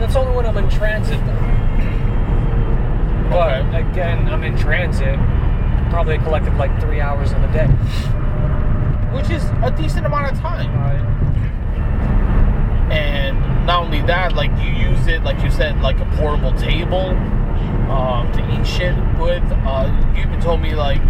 That's 0.00 0.16
only 0.16 0.34
when 0.36 0.44
I'm 0.44 0.56
in 0.56 0.68
transit, 0.68 1.18
though. 1.24 1.34
But 3.30 3.60
Okay. 3.66 3.80
again, 3.80 4.28
I'm 4.28 4.42
in 4.44 4.56
transit. 4.58 5.18
Probably 5.90 6.16
a 6.16 6.18
collective 6.18 6.56
like 6.56 6.78
three 6.80 7.00
hours 7.00 7.30
in 7.32 7.42
a 7.44 7.52
day. 7.52 7.68
which 9.14 9.30
is 9.30 9.44
a 9.62 9.70
decent 9.76 10.04
amount 10.06 10.32
of 10.32 10.38
time 10.40 10.70
Right. 10.76 11.00
and 12.92 13.38
not 13.66 13.84
only 13.84 14.02
that 14.02 14.34
like 14.34 14.50
you 14.62 14.70
use 14.90 15.06
it 15.06 15.22
like 15.22 15.40
you 15.42 15.50
said 15.50 15.80
like 15.80 15.98
a 16.00 16.04
portable 16.16 16.52
table 16.54 17.10
um 17.90 18.30
to 18.32 18.40
eat 18.52 18.66
shit 18.66 18.94
with 19.18 19.42
uh 19.64 20.12
you 20.16 20.22
even 20.22 20.40
told 20.40 20.60
me 20.60 20.74
like 20.74 21.00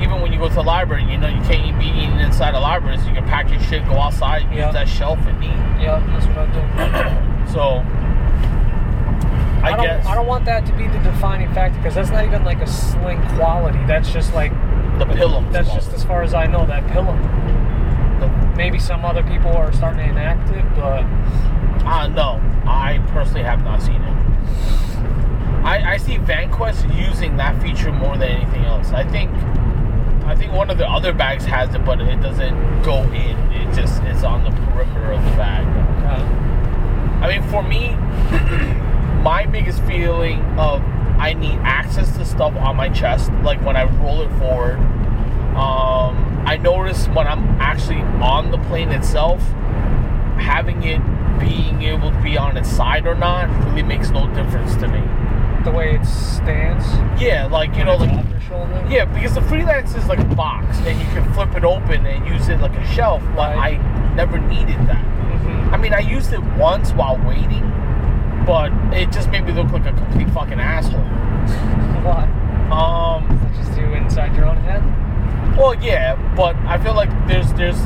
even 0.00 0.20
when 0.20 0.32
you 0.32 0.38
go 0.38 0.48
to 0.48 0.54
the 0.54 0.62
library 0.62 1.04
you 1.04 1.18
know 1.18 1.28
you 1.28 1.40
can't 1.42 1.78
be 1.78 1.86
eating 1.86 2.18
inside 2.20 2.52
the 2.54 2.60
library 2.60 2.96
so 2.98 3.06
you 3.08 3.14
can 3.14 3.24
pack 3.24 3.50
your 3.50 3.60
shit 3.60 3.84
go 3.86 3.98
outside 3.98 4.42
Yeah. 4.52 4.66
use 4.66 4.74
that 4.74 4.88
shelf 4.88 5.18
and 5.20 5.42
eat 5.44 5.50
Yeah, 5.82 6.00
that's 6.08 6.26
what 6.26 6.38
I 6.38 7.46
do. 7.46 7.52
so 7.52 7.84
i, 9.62 9.72
don't, 9.76 9.84
guess 9.84 10.06
I 10.06 10.14
don't 10.14 10.26
want 10.26 10.44
that 10.46 10.64
to 10.66 10.72
be 10.72 10.86
the 10.86 10.98
defining 11.00 11.52
factor 11.52 11.76
because 11.78 11.94
that's 11.94 12.10
not 12.10 12.24
even 12.24 12.44
like 12.44 12.60
a 12.62 12.66
sling 12.66 13.20
quality. 13.36 13.78
That's 13.86 14.10
just 14.10 14.32
like 14.32 14.52
the 14.98 15.04
Pilum 15.04 15.52
that's 15.52 15.72
just 15.72 15.92
as 15.92 16.02
far 16.04 16.22
as 16.22 16.32
I 16.34 16.46
know 16.46 16.64
that 16.66 16.82
Pilum. 16.88 17.18
Maybe 18.56 18.78
some 18.78 19.04
other 19.04 19.22
people 19.22 19.50
are 19.52 19.72
starting 19.72 20.04
to 20.04 20.10
enact 20.10 20.50
it, 20.50 20.64
but 20.76 21.04
Uh, 21.86 22.08
no, 22.08 22.40
I 22.66 23.02
personally 23.08 23.42
have 23.42 23.62
not 23.64 23.82
seen 23.82 24.00
it. 24.00 24.16
I, 25.64 25.92
I 25.92 25.96
see 25.98 26.16
VanQuest 26.18 26.94
using 27.08 27.36
that 27.36 27.60
feature 27.62 27.92
more 27.92 28.16
than 28.16 28.28
anything 28.30 28.64
else. 28.64 28.92
I 28.92 29.04
think 29.04 29.30
I 30.30 30.36
think 30.36 30.52
one 30.52 30.70
of 30.70 30.78
the 30.78 30.88
other 30.88 31.12
bags 31.12 31.44
has 31.46 31.74
it, 31.74 31.84
but 31.84 32.00
it 32.00 32.20
doesn't 32.20 32.82
go 32.84 33.02
in. 33.02 33.36
It 33.50 33.74
just 33.74 34.00
is 34.04 34.22
on 34.22 34.44
the 34.44 34.50
perimeter 34.50 35.10
of 35.10 35.24
the 35.24 35.30
bag. 35.32 35.66
uh, 36.06 37.24
I 37.24 37.36
mean, 37.36 37.42
for 37.50 37.64
me, 37.64 37.88
my 39.24 39.44
biggest 39.46 39.82
feeling 39.86 40.38
of 40.56 40.82
I 41.18 41.32
need 41.32 41.58
access 41.64 42.16
to 42.16 42.24
stuff 42.24 42.54
on 42.54 42.76
my 42.76 42.88
chest, 42.90 43.32
like 43.42 43.60
when 43.62 43.74
I 43.76 43.86
roll 44.00 44.22
it 44.22 44.30
forward. 44.38 44.76
Um, 45.56 46.44
I 46.46 46.56
notice 46.62 47.08
when 47.08 47.26
I'm 47.26 47.60
actually 47.60 48.00
on 48.22 48.52
the 48.52 48.58
plane 48.68 48.92
itself, 48.92 49.40
having 50.38 50.84
it 50.84 51.00
being 51.40 51.82
able 51.82 52.12
to 52.12 52.22
be 52.22 52.38
on 52.38 52.56
its 52.56 52.70
side 52.70 53.04
or 53.04 53.16
not 53.16 53.48
really 53.64 53.82
makes 53.82 54.10
no 54.10 54.32
difference 54.32 54.76
to 54.76 54.86
me. 54.86 55.00
The 55.64 55.70
way 55.70 55.94
it 55.94 56.04
stands. 56.06 56.84
Yeah, 57.22 57.46
like 57.50 57.76
you 57.76 57.84
know, 57.84 57.96
like 57.96 58.10
yeah, 58.88 59.04
because 59.04 59.34
the 59.34 59.42
freelance 59.42 59.94
is 59.94 60.06
like 60.06 60.18
a 60.18 60.24
box, 60.34 60.78
and 60.78 60.98
you 60.98 61.04
can 61.06 61.32
flip 61.34 61.54
it 61.54 61.64
open 61.64 62.06
and 62.06 62.26
use 62.26 62.48
it 62.48 62.60
like 62.60 62.72
a 62.76 62.86
shelf. 62.88 63.22
But 63.36 63.56
Right. 63.56 63.78
I 63.80 64.14
never 64.14 64.38
needed 64.38 64.78
that. 64.88 65.04
Mhm. 65.04 65.72
I 65.72 65.76
mean, 65.76 65.92
I 65.94 66.00
used 66.00 66.32
it 66.32 66.42
once 66.56 66.92
while 66.92 67.18
waiting, 67.18 67.70
but 68.46 68.72
it 68.92 69.12
just 69.12 69.28
made 69.30 69.44
me 69.44 69.52
look 69.52 69.70
like 69.70 69.86
a 69.86 69.92
complete 69.92 70.30
fucking 70.30 70.58
asshole. 70.58 71.00
Why? 72.02 72.26
Um, 72.70 73.50
Just 73.56 73.74
do 73.74 73.82
inside 73.92 74.34
your 74.34 74.46
own 74.46 74.56
head. 74.58 74.82
well, 75.58 75.74
yeah, 75.74 76.14
but 76.36 76.56
I 76.66 76.78
feel 76.78 76.94
like 76.94 77.10
there's 77.28 77.52
there's 77.54 77.76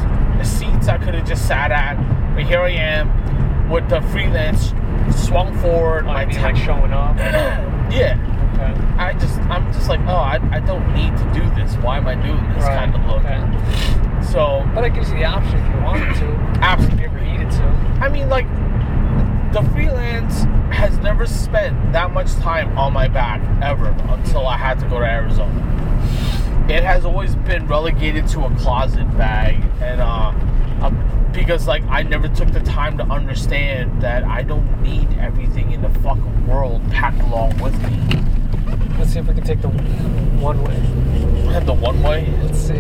seats 0.43 0.89
I 0.89 0.99
could 0.99 1.15
have 1.15 1.27
just 1.27 1.47
sat 1.49 1.73
at, 1.73 1.97
but 2.35 2.45
here 2.45 2.61
I 2.61 2.71
am 2.71 3.69
with 3.71 3.89
the 3.89 4.01
freelance 4.13 4.73
swung 5.13 5.57
forward. 5.59 6.05
I 6.07 6.13
my 6.13 6.27
mean, 6.27 6.43
like 6.43 6.57
showing 6.57 6.93
off. 6.93 7.17
yeah, 7.19 8.19
Okay. 8.55 8.73
I 9.03 9.13
just 9.15 9.39
I'm 9.51 9.73
just 9.73 9.89
like, 9.89 10.01
oh, 10.07 10.17
I, 10.17 10.39
I 10.53 10.61
don't 10.61 10.87
need 10.95 11.17
to 11.17 11.25
do 11.35 11.43
this. 11.55 11.75
Why 11.77 11.97
am 11.99 12.07
I 12.07 12.15
doing 12.15 12.43
this 12.55 12.63
Right. 12.65 12.79
kind 12.91 12.95
of 12.95 13.05
look? 13.07 13.25
Okay. 13.25 14.23
So 14.33 14.69
But 14.75 14.85
it 14.85 14.95
gives 14.95 15.11
you 15.11 15.17
the 15.17 15.25
option 15.25 15.59
if 15.59 15.75
you 15.75 15.83
wanted 15.83 16.15
to. 16.17 16.27
Absolutely. 16.63 16.95
If 17.05 17.13
you 17.13 17.19
ever 17.19 17.21
needed 17.21 17.51
to. 17.51 17.65
I 18.01 18.09
mean, 18.09 18.29
like, 18.29 18.47
the 19.53 19.63
freelance 19.73 20.43
has 20.75 20.97
never 20.99 21.27
spent 21.27 21.93
that 21.93 22.13
much 22.13 22.33
time 22.37 22.77
on 22.79 22.93
my 22.93 23.07
back 23.09 23.41
ever 23.63 23.89
until 24.09 24.47
I 24.47 24.57
had 24.57 24.79
to 24.81 24.89
go 24.89 24.99
to 24.99 25.05
Arizona. 25.05 25.61
It 26.69 26.83
has 26.83 27.05
always 27.05 27.37
been 27.37 27.67
relegated 27.67 28.27
to 28.29 28.45
a 28.45 28.51
closet 28.57 29.05
bag, 29.19 29.57
and 29.81 30.01
uh, 30.01 30.33
because 31.35 31.67
like 31.67 31.83
I 31.85 32.03
never 32.03 32.29
took 32.29 32.53
the 32.53 32.61
time 32.61 32.97
to 32.99 33.05
understand 33.05 34.01
that 34.01 34.25
I 34.25 34.43
don't 34.43 34.81
need 34.83 35.09
everything 35.19 35.73
in 35.73 35.83
the 35.83 35.91
fucking 36.01 36.47
world 36.47 36.83
packed 36.91 37.21
along 37.21 37.59
with 37.59 37.75
me. 37.83 37.99
Let's 38.99 39.13
see 39.13 39.19
if 39.19 39.27
we 39.27 39.35
can 39.35 39.45
take 39.45 39.61
the 39.61 39.69
one 39.69 40.63
way. 40.63 40.77
And 41.55 41.67
the 41.67 41.75
one 41.75 42.03
way, 42.03 42.33
Let's 42.43 42.59
see. 42.59 42.79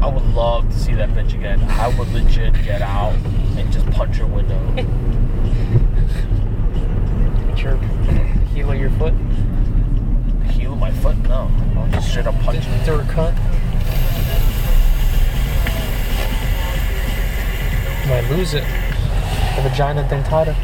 I 0.00 0.06
would 0.06 0.26
love 0.34 0.68
to 0.68 0.78
see 0.78 0.92
that 0.94 1.08
bitch 1.10 1.32
again. 1.34 1.60
I 1.62 1.88
would 1.98 2.12
legit 2.12 2.52
get 2.62 2.82
out 2.82 3.14
and 3.56 3.72
just 3.72 3.86
punch 3.90 4.16
her 4.16 4.26
window. 4.26 4.60
Heel 8.54 8.70
of 8.70 8.78
your 8.78 8.90
foot. 8.90 9.14
The 10.40 10.44
heel 10.52 10.74
of 10.74 10.78
my 10.78 10.92
foot? 10.92 11.16
No, 11.24 11.50
I'll 11.76 11.88
just 11.90 12.10
straight 12.10 12.26
up 12.26 12.38
punch. 12.40 12.64
Through 12.84 13.00
a 13.00 13.04
cut. 13.04 13.34
Might 18.08 18.26
lose 18.30 18.54
it. 18.54 18.64
The 19.56 19.62
vagina 19.68 20.02
dentata. 20.10 20.54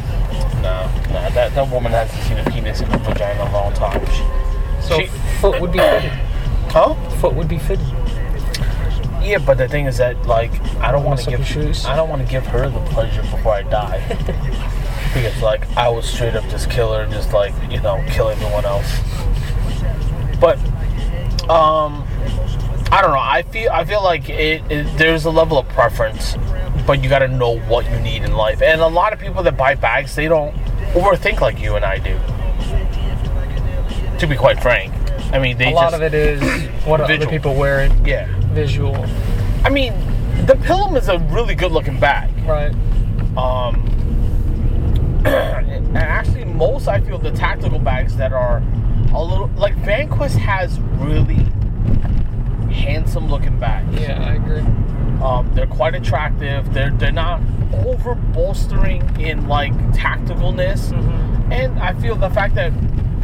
No, 0.61 0.85
no, 1.11 1.29
that, 1.31 1.53
that 1.55 1.69
woman 1.71 1.91
hasn't 1.91 2.21
seen 2.23 2.37
a 2.37 2.43
penis 2.51 2.81
in 2.81 2.87
her 2.91 2.97
vagina 2.99 3.41
in 3.41 3.47
a 3.47 3.51
long 3.53 3.73
time. 3.73 4.05
She, 4.07 4.23
So 4.87 4.99
She- 4.99 5.07
foot 5.39 5.59
would 5.59 5.71
be 5.71 5.79
fitted. 5.79 6.11
huh? 6.71 6.93
Foot 7.19 7.33
would 7.33 7.47
be 7.47 7.57
fitted. 7.57 7.85
Yeah, 9.23 9.37
but 9.39 9.57
the 9.57 9.67
thing 9.67 9.85
is 9.85 9.97
that 9.97 10.25
like 10.25 10.51
I 10.81 10.91
don't 10.91 11.03
want 11.03 11.19
to 11.21 11.29
give 11.29 11.45
shoes? 11.45 11.85
I 11.85 11.95
don't 11.95 12.09
want 12.09 12.23
to 12.25 12.31
give 12.31 12.45
her 12.47 12.69
the 12.69 12.79
pleasure 12.91 13.21
before 13.21 13.53
I 13.53 13.61
die. 13.63 13.99
because 15.13 15.41
like 15.41 15.67
I 15.77 15.89
would 15.89 16.03
straight 16.03 16.35
up 16.35 16.43
just 16.49 16.69
kill 16.71 16.93
her 16.93 17.01
and 17.03 17.11
just 17.11 17.31
like 17.33 17.53
you 17.71 17.79
know 17.81 18.03
kill 18.09 18.29
everyone 18.29 18.65
else. 18.65 18.89
But 20.39 20.57
um, 21.49 22.03
I 22.91 22.99
don't 23.01 23.11
know. 23.11 23.19
I 23.19 23.43
feel 23.43 23.69
I 23.71 23.85
feel 23.85 24.03
like 24.03 24.27
it, 24.29 24.63
it 24.71 24.97
there's 24.97 25.25
a 25.25 25.29
level 25.31 25.59
of 25.59 25.67
preference, 25.69 26.35
but 26.85 27.03
you 27.03 27.09
got 27.09 27.19
to 27.19 27.27
know 27.27 27.59
what 27.61 27.89
you 27.89 27.99
need 27.99 28.23
in 28.23 28.33
life. 28.33 28.61
And 28.61 28.81
a 28.81 28.87
lot 28.87 29.13
of 29.13 29.19
people 29.19 29.43
that 29.43 29.57
buy 29.57 29.75
bags, 29.75 30.15
they 30.15 30.27
don't 30.27 30.53
overthink 30.93 31.41
like 31.41 31.59
you 31.59 31.75
and 31.75 31.85
I 31.85 31.97
do. 31.99 32.17
To 34.19 34.27
be 34.27 34.35
quite 34.35 34.61
frank, 34.61 34.93
I 35.33 35.39
mean 35.39 35.57
they 35.57 35.71
a 35.71 35.75
lot 35.75 35.93
of 35.93 36.01
it 36.01 36.13
is 36.13 36.41
what 36.85 37.01
other 37.01 37.25
people 37.27 37.55
wear 37.55 37.81
it. 37.81 37.91
yeah. 38.05 38.27
Visual. 38.53 38.95
I 39.63 39.69
mean, 39.69 39.93
the 40.45 40.53
Pilum 40.53 40.97
is 40.97 41.07
a 41.07 41.19
really 41.19 41.55
good 41.55 41.71
looking 41.71 41.99
bag. 41.99 42.29
Right. 42.45 42.73
Um, 43.37 43.75
and 45.25 45.97
actually, 45.97 46.45
most 46.45 46.87
I 46.87 46.99
feel 46.99 47.17
the 47.17 47.31
tactical 47.31 47.79
bags 47.79 48.15
that 48.17 48.33
are 48.33 48.61
a 49.13 49.23
little 49.23 49.47
like 49.55 49.75
Vanquest 49.77 50.35
has 50.37 50.79
really 50.79 51.45
handsome 52.73 53.29
looking 53.29 53.59
bags. 53.59 53.99
Yeah, 53.99 54.23
I 54.23 54.33
agree. 54.33 54.63
Um, 55.21 55.53
they're 55.53 55.67
quite 55.67 55.93
attractive. 55.95 56.73
They're 56.73 56.91
they're 56.91 57.11
not 57.11 57.41
over 57.85 58.15
bolstering 58.15 59.01
in 59.19 59.47
like 59.47 59.73
tacticalness. 59.93 60.91
Mm-hmm. 60.91 61.51
And 61.51 61.79
I 61.79 61.93
feel 61.93 62.15
the 62.15 62.29
fact 62.29 62.55
that 62.55 62.71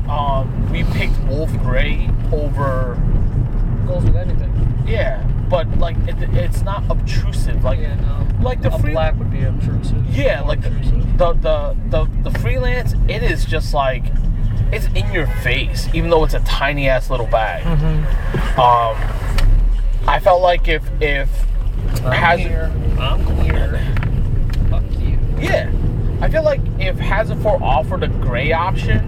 um, 0.09 0.69
we 0.71 0.83
picked 0.83 1.17
Wolf 1.27 1.51
Gray 1.59 2.09
over 2.31 2.97
Goes 3.87 4.03
with 4.03 4.15
anything. 4.17 4.83
yeah, 4.85 5.23
but 5.49 5.67
like 5.79 5.95
it, 6.07 6.15
it's 6.33 6.61
not 6.61 6.83
obtrusive. 6.89 7.63
Like 7.63 7.79
yeah, 7.79 7.95
no. 7.95 8.27
like 8.43 8.61
the 8.61 8.73
a 8.73 8.79
free- 8.79 8.91
black 8.91 9.17
would 9.17 9.31
be 9.31 9.43
obtrusive. 9.43 10.05
Yeah, 10.15 10.41
like 10.41 10.61
the, 10.61 10.67
obtrusive. 10.67 11.17
the 11.17 11.33
the 11.33 11.77
the 11.89 12.29
the 12.29 12.39
freelance, 12.39 12.93
it 13.07 13.23
is 13.23 13.45
just 13.45 13.73
like 13.73 14.03
it's 14.73 14.87
in 14.87 15.09
your 15.13 15.27
face, 15.41 15.87
even 15.93 16.09
though 16.09 16.25
it's 16.25 16.33
a 16.33 16.41
tiny 16.41 16.89
ass 16.89 17.09
little 17.09 17.27
bag. 17.27 17.63
Mhm. 17.63 18.57
Um, 18.59 20.07
I 20.07 20.19
felt 20.19 20.41
like 20.41 20.67
if 20.67 20.83
if 21.01 21.29
I'm 22.05 22.11
Hazard, 22.11 22.47
here. 22.47 22.71
I'm 22.99 23.25
queer. 23.25 23.79
Fuck 24.69 24.83
you. 24.99 25.19
yeah, 25.39 25.71
I 26.21 26.29
feel 26.29 26.43
like 26.43 26.61
if 26.79 26.97
Hazard 26.97 27.39
Four 27.39 27.61
offered 27.61 28.03
a 28.03 28.07
gray 28.07 28.51
option, 28.51 28.99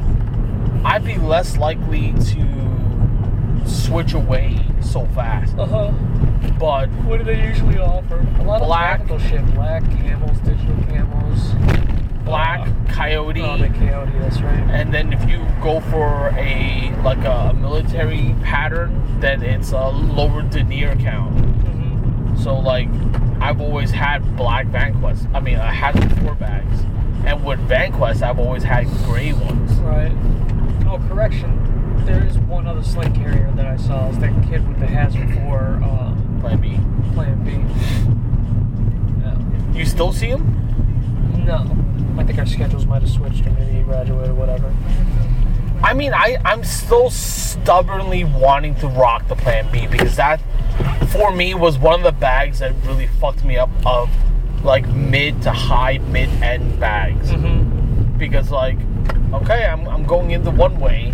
I'd 0.86 1.06
be 1.06 1.18
less 1.18 1.58
likely 1.58 2.14
to 2.14 3.62
switch 3.66 4.14
away 4.14 4.60
so 4.82 5.06
fast. 5.08 5.58
Uh 5.58 5.66
huh. 5.66 5.92
But 6.60 6.90
What 7.06 7.18
do 7.18 7.24
they 7.24 7.42
usually 7.48 7.78
offer? 7.78 8.20
A 8.40 8.44
lot 8.44 8.62
Black. 8.62 9.02
of 9.02 9.08
tactical 9.08 9.20
shit. 9.30 9.56
Black 9.56 9.84
camels, 9.92 10.38
digital 10.40 10.76
camels. 10.90 11.54
Black 12.26 12.68
Uh, 12.68 12.74
Coyote. 12.94 13.42
Oh, 13.42 13.58
the 13.58 13.70
coyote. 13.70 14.12
That's 14.20 14.42
right. 14.42 14.58
And 14.70 14.94
then 14.94 15.14
if 15.14 15.28
you 15.30 15.46
go 15.62 15.80
for 15.80 16.30
a 16.38 16.94
like 17.04 17.24
a 17.26 17.54
military 17.54 18.36
pattern, 18.44 19.20
then 19.20 19.42
it's 19.42 19.72
a 19.72 19.88
lower 19.90 20.42
denier 20.44 20.96
count. 20.98 21.34
So 22.42 22.58
like 22.58 22.88
I've 23.42 23.60
always 23.60 23.92
had 23.92 24.38
black 24.38 24.68
Vanquest. 24.68 25.34
I 25.34 25.40
mean 25.40 25.58
I 25.58 25.72
had 25.72 25.94
four 26.22 26.36
bags. 26.36 26.82
And 27.26 27.44
with 27.46 27.60
Vanquest 27.68 28.22
I've 28.22 28.40
always 28.40 28.64
had 28.64 28.88
gray 29.06 29.34
ones. 29.34 29.72
Right. 29.80 30.12
Oh, 30.88 30.98
correction. 31.10 32.06
There 32.06 32.26
is 32.26 32.38
one 32.40 32.66
other 32.66 32.82
sling 32.82 33.14
carrier 33.14 33.52
that 33.56 33.66
I 33.66 33.78
saw. 33.78 34.10
It's 34.10 34.18
that 34.20 34.32
kid 34.50 34.68
with 34.68 34.80
the 34.80 34.88
Hazard 34.88 35.32
4 35.36 35.82
uh, 35.84 36.16
Plan 36.40 36.60
B. 36.62 36.80
Plan 37.14 37.44
B. 37.44 37.52
Yeah. 39.22 39.78
You 39.78 39.86
still 39.86 40.14
see 40.14 40.28
him? 40.28 40.56
No. 41.46 41.68
I 42.18 42.24
think 42.24 42.40
our 42.40 42.46
schedules 42.46 42.86
might 42.86 43.02
have 43.02 43.12
switched 43.12 43.46
or 43.46 43.52
maybe 43.52 43.74
he 43.74 43.82
graduated 43.84 44.32
or 44.32 44.34
whatever. 44.34 44.74
I 45.84 45.94
mean 45.94 46.14
I, 46.14 46.38
I'm 46.46 46.64
still 46.64 47.10
stubbornly 47.10 48.24
wanting 48.24 48.76
to 48.76 48.88
rock 48.88 49.28
the 49.28 49.36
Plan 49.36 49.70
B 49.72 49.88
because 49.88 50.16
that 50.16 50.42
for 51.10 51.32
me 51.32 51.54
was 51.54 51.78
one 51.78 51.96
of 52.00 52.04
the 52.04 52.12
bags 52.12 52.60
that 52.60 52.74
really 52.86 53.08
fucked 53.08 53.44
me 53.44 53.58
up 53.58 53.70
of 53.86 54.10
like 54.64 54.88
mid 54.90 55.42
to 55.44 55.52
high 55.52 55.98
mid 56.10 56.30
end 56.44 56.80
bags. 56.80 57.32
Mm-hmm. 57.32 58.18
because 58.18 58.52
like 58.52 58.78
okay 59.34 59.66
I'm, 59.66 59.88
I'm 59.88 60.04
going 60.06 60.32
in 60.32 60.44
the 60.44 60.52
one 60.52 60.80
way 60.80 61.14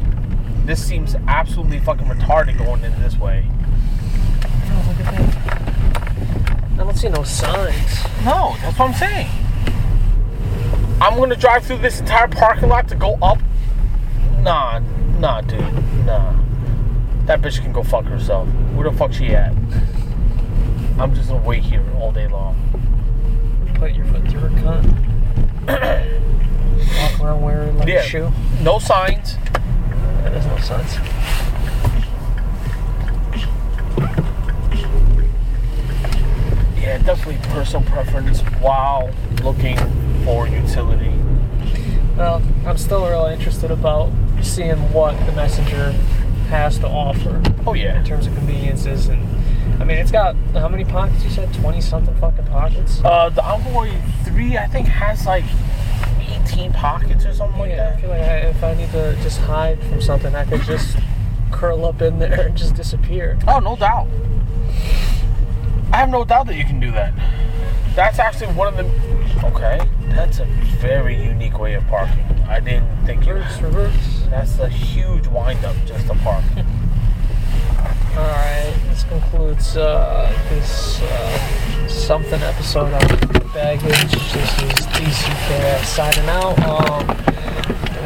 this 0.65 0.83
seems 0.83 1.15
absolutely 1.27 1.79
fucking 1.79 2.07
retarded 2.07 2.57
going 2.57 2.83
in 2.83 2.99
this 3.01 3.17
way 3.17 3.45
Oh, 4.67 4.85
look 4.97 5.05
at 5.07 5.13
that. 5.15 6.71
I 6.73 6.77
don't 6.83 6.97
see 6.97 7.09
no 7.09 7.23
signs. 7.23 8.03
no 8.25 8.55
that's 8.61 8.77
what 8.79 8.89
i'm 8.89 8.93
saying 8.95 9.27
i'm 11.01 11.17
gonna 11.17 11.35
drive 11.35 11.65
through 11.65 11.77
this 11.77 11.99
entire 11.99 12.27
parking 12.27 12.69
lot 12.69 12.87
to 12.87 12.95
go 12.95 13.15
up 13.21 13.37
nah 14.41 14.79
nah 15.19 15.41
dude 15.41 15.61
nah 16.05 16.33
that 17.25 17.41
bitch 17.41 17.59
can 17.61 17.71
go 17.71 17.83
fuck 17.83 18.05
herself 18.05 18.47
where 18.75 18.89
the 18.89 18.95
fuck 18.97 19.11
she 19.11 19.27
at 19.35 19.51
i'm 20.99 21.13
just 21.15 21.29
gonna 21.29 21.43
wait 21.45 21.63
here 21.63 21.83
all 21.99 22.11
day 22.11 22.27
long 22.27 22.55
Put 23.75 23.93
your 23.93 24.05
foot 24.05 24.25
through 24.29 24.39
her 24.39 24.49
cunt. 24.61 24.85
Walk 27.11 27.21
around 27.21 27.41
wearing 27.41 27.77
like 27.77 27.87
Yeah. 27.89 27.95
a 27.99 28.03
shoe. 28.03 28.31
no 28.61 28.79
signs 28.79 29.35
Yeah, 29.35 30.29
there's 30.29 30.45
no 30.45 30.57
signs. 30.59 30.95
yeah 36.77 36.97
definitely 36.99 37.37
personal 37.49 37.85
preference 37.89 38.41
while 38.61 39.09
looking 39.43 39.77
for 40.23 40.47
utility 40.47 41.11
Well, 42.17 42.41
I'm 42.65 42.77
still 42.77 43.07
really 43.07 43.33
interested 43.33 43.71
about 43.71 44.11
seeing 44.41 44.77
what 44.93 45.17
the 45.25 45.31
messenger 45.33 45.93
has 46.45 46.77
to 46.79 46.87
offer 46.87 47.41
oh 47.65 47.73
yeah 47.73 47.99
in 47.99 48.05
terms 48.05 48.27
of 48.27 48.35
conveniences 48.35 49.07
and 49.07 49.21
I 49.81 49.85
mean 49.85 49.97
it's 49.97 50.11
got 50.11 50.35
how 50.53 50.67
many 50.67 50.85
pockets 50.85 51.23
you 51.23 51.29
said? 51.29 51.53
Twenty 51.53 51.81
something 51.81 52.15
fucking 52.15 52.45
pockets? 52.45 53.01
Uh, 53.03 53.29
the 53.29 53.43
Envoy 53.43 53.91
3, 54.23 54.57
I 54.57 54.67
think, 54.67 54.87
has 54.87 55.25
like 55.25 55.43
18 56.45 56.71
pockets 56.73 57.25
or 57.25 57.33
something 57.33 57.59
like 57.59 57.71
Yeah, 57.71 57.87
I 57.87 57.91
that. 57.91 58.01
feel 58.01 58.09
like 58.09 58.21
I, 58.21 58.37
if 58.37 58.63
I 58.63 58.73
need 58.75 58.91
to 58.91 59.15
just 59.21 59.39
hide 59.41 59.83
from 59.85 60.01
something, 60.01 60.33
I 60.35 60.45
could 60.45 60.61
just 60.61 60.97
curl 61.51 61.85
up 61.85 62.01
in 62.01 62.19
there 62.19 62.47
and 62.47 62.55
just 62.57 62.75
disappear. 62.75 63.37
Oh, 63.47 63.59
no 63.59 63.75
doubt. 63.75 64.07
I 65.91 65.97
have 65.97 66.09
no 66.09 66.23
doubt 66.25 66.47
that 66.47 66.55
you 66.55 66.63
can 66.65 66.79
do 66.79 66.91
that. 66.91 67.13
That's 67.95 68.19
actually 68.19 68.53
one 68.53 68.67
of 68.67 68.77
the. 68.77 68.83
Okay, 69.47 69.79
that's 70.09 70.39
a 70.39 70.45
very 70.79 71.21
unique 71.21 71.59
way 71.59 71.73
of 71.75 71.85
parking. 71.87 72.23
I 72.47 72.59
didn't 72.59 73.05
think 73.05 73.25
you. 73.25 73.33
Reverse, 73.33 73.61
reverse. 73.61 74.14
That's 74.29 74.59
a 74.59 74.69
huge 74.69 75.27
windup 75.27 75.75
just 75.85 76.07
to 76.07 76.15
park. 76.15 76.43
Alright, 78.17 78.73
this 78.89 79.03
concludes 79.03 79.75
uh, 79.77 80.31
this 80.49 81.01
uh, 81.01 81.87
something 81.87 82.41
episode 82.41 82.93
of 82.93 83.53
Baggage. 83.53 84.11
This 84.11 84.35
is 84.35 84.87
DCK 84.87 85.83
signing 85.83 86.29
out. 86.29 86.57
Um, 86.63 87.07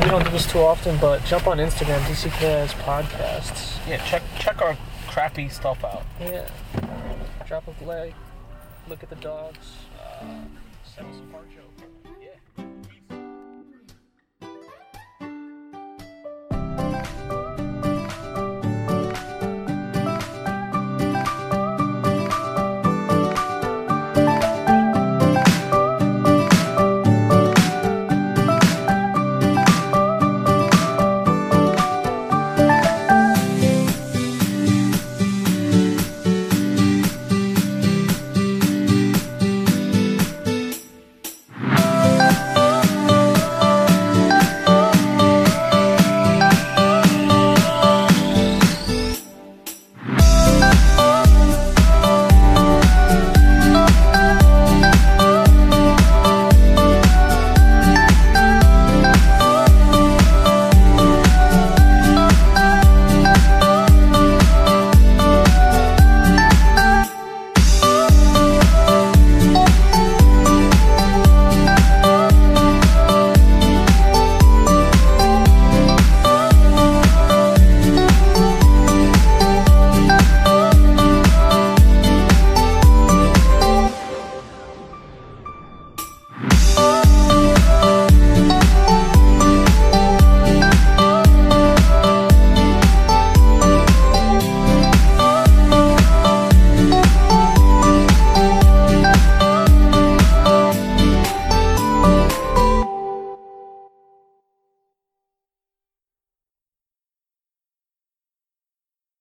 we 0.01 0.09
don't 0.09 0.23
do 0.23 0.31
this 0.31 0.45
too 0.51 0.59
often, 0.59 0.97
but 0.97 1.23
jump 1.25 1.47
on 1.47 1.57
Instagram, 1.57 1.99
DCKS 2.01 2.73
Podcasts. 2.83 3.77
yeah, 3.87 4.03
check 4.05 4.23
check 4.39 4.61
our 4.61 4.75
crappy 5.07 5.49
stuff 5.49 5.83
out. 5.83 6.03
Yeah. 6.19 6.47
Drop 7.47 7.65
a 7.67 7.85
like, 7.85 8.13
look 8.87 9.03
at 9.03 9.09
the 9.09 9.15
dogs, 9.15 9.57
uh, 9.99 10.23
send 10.95 11.07
us 11.09 11.15
a 11.27 11.31
fart 11.31 11.49
joke. 11.51 11.68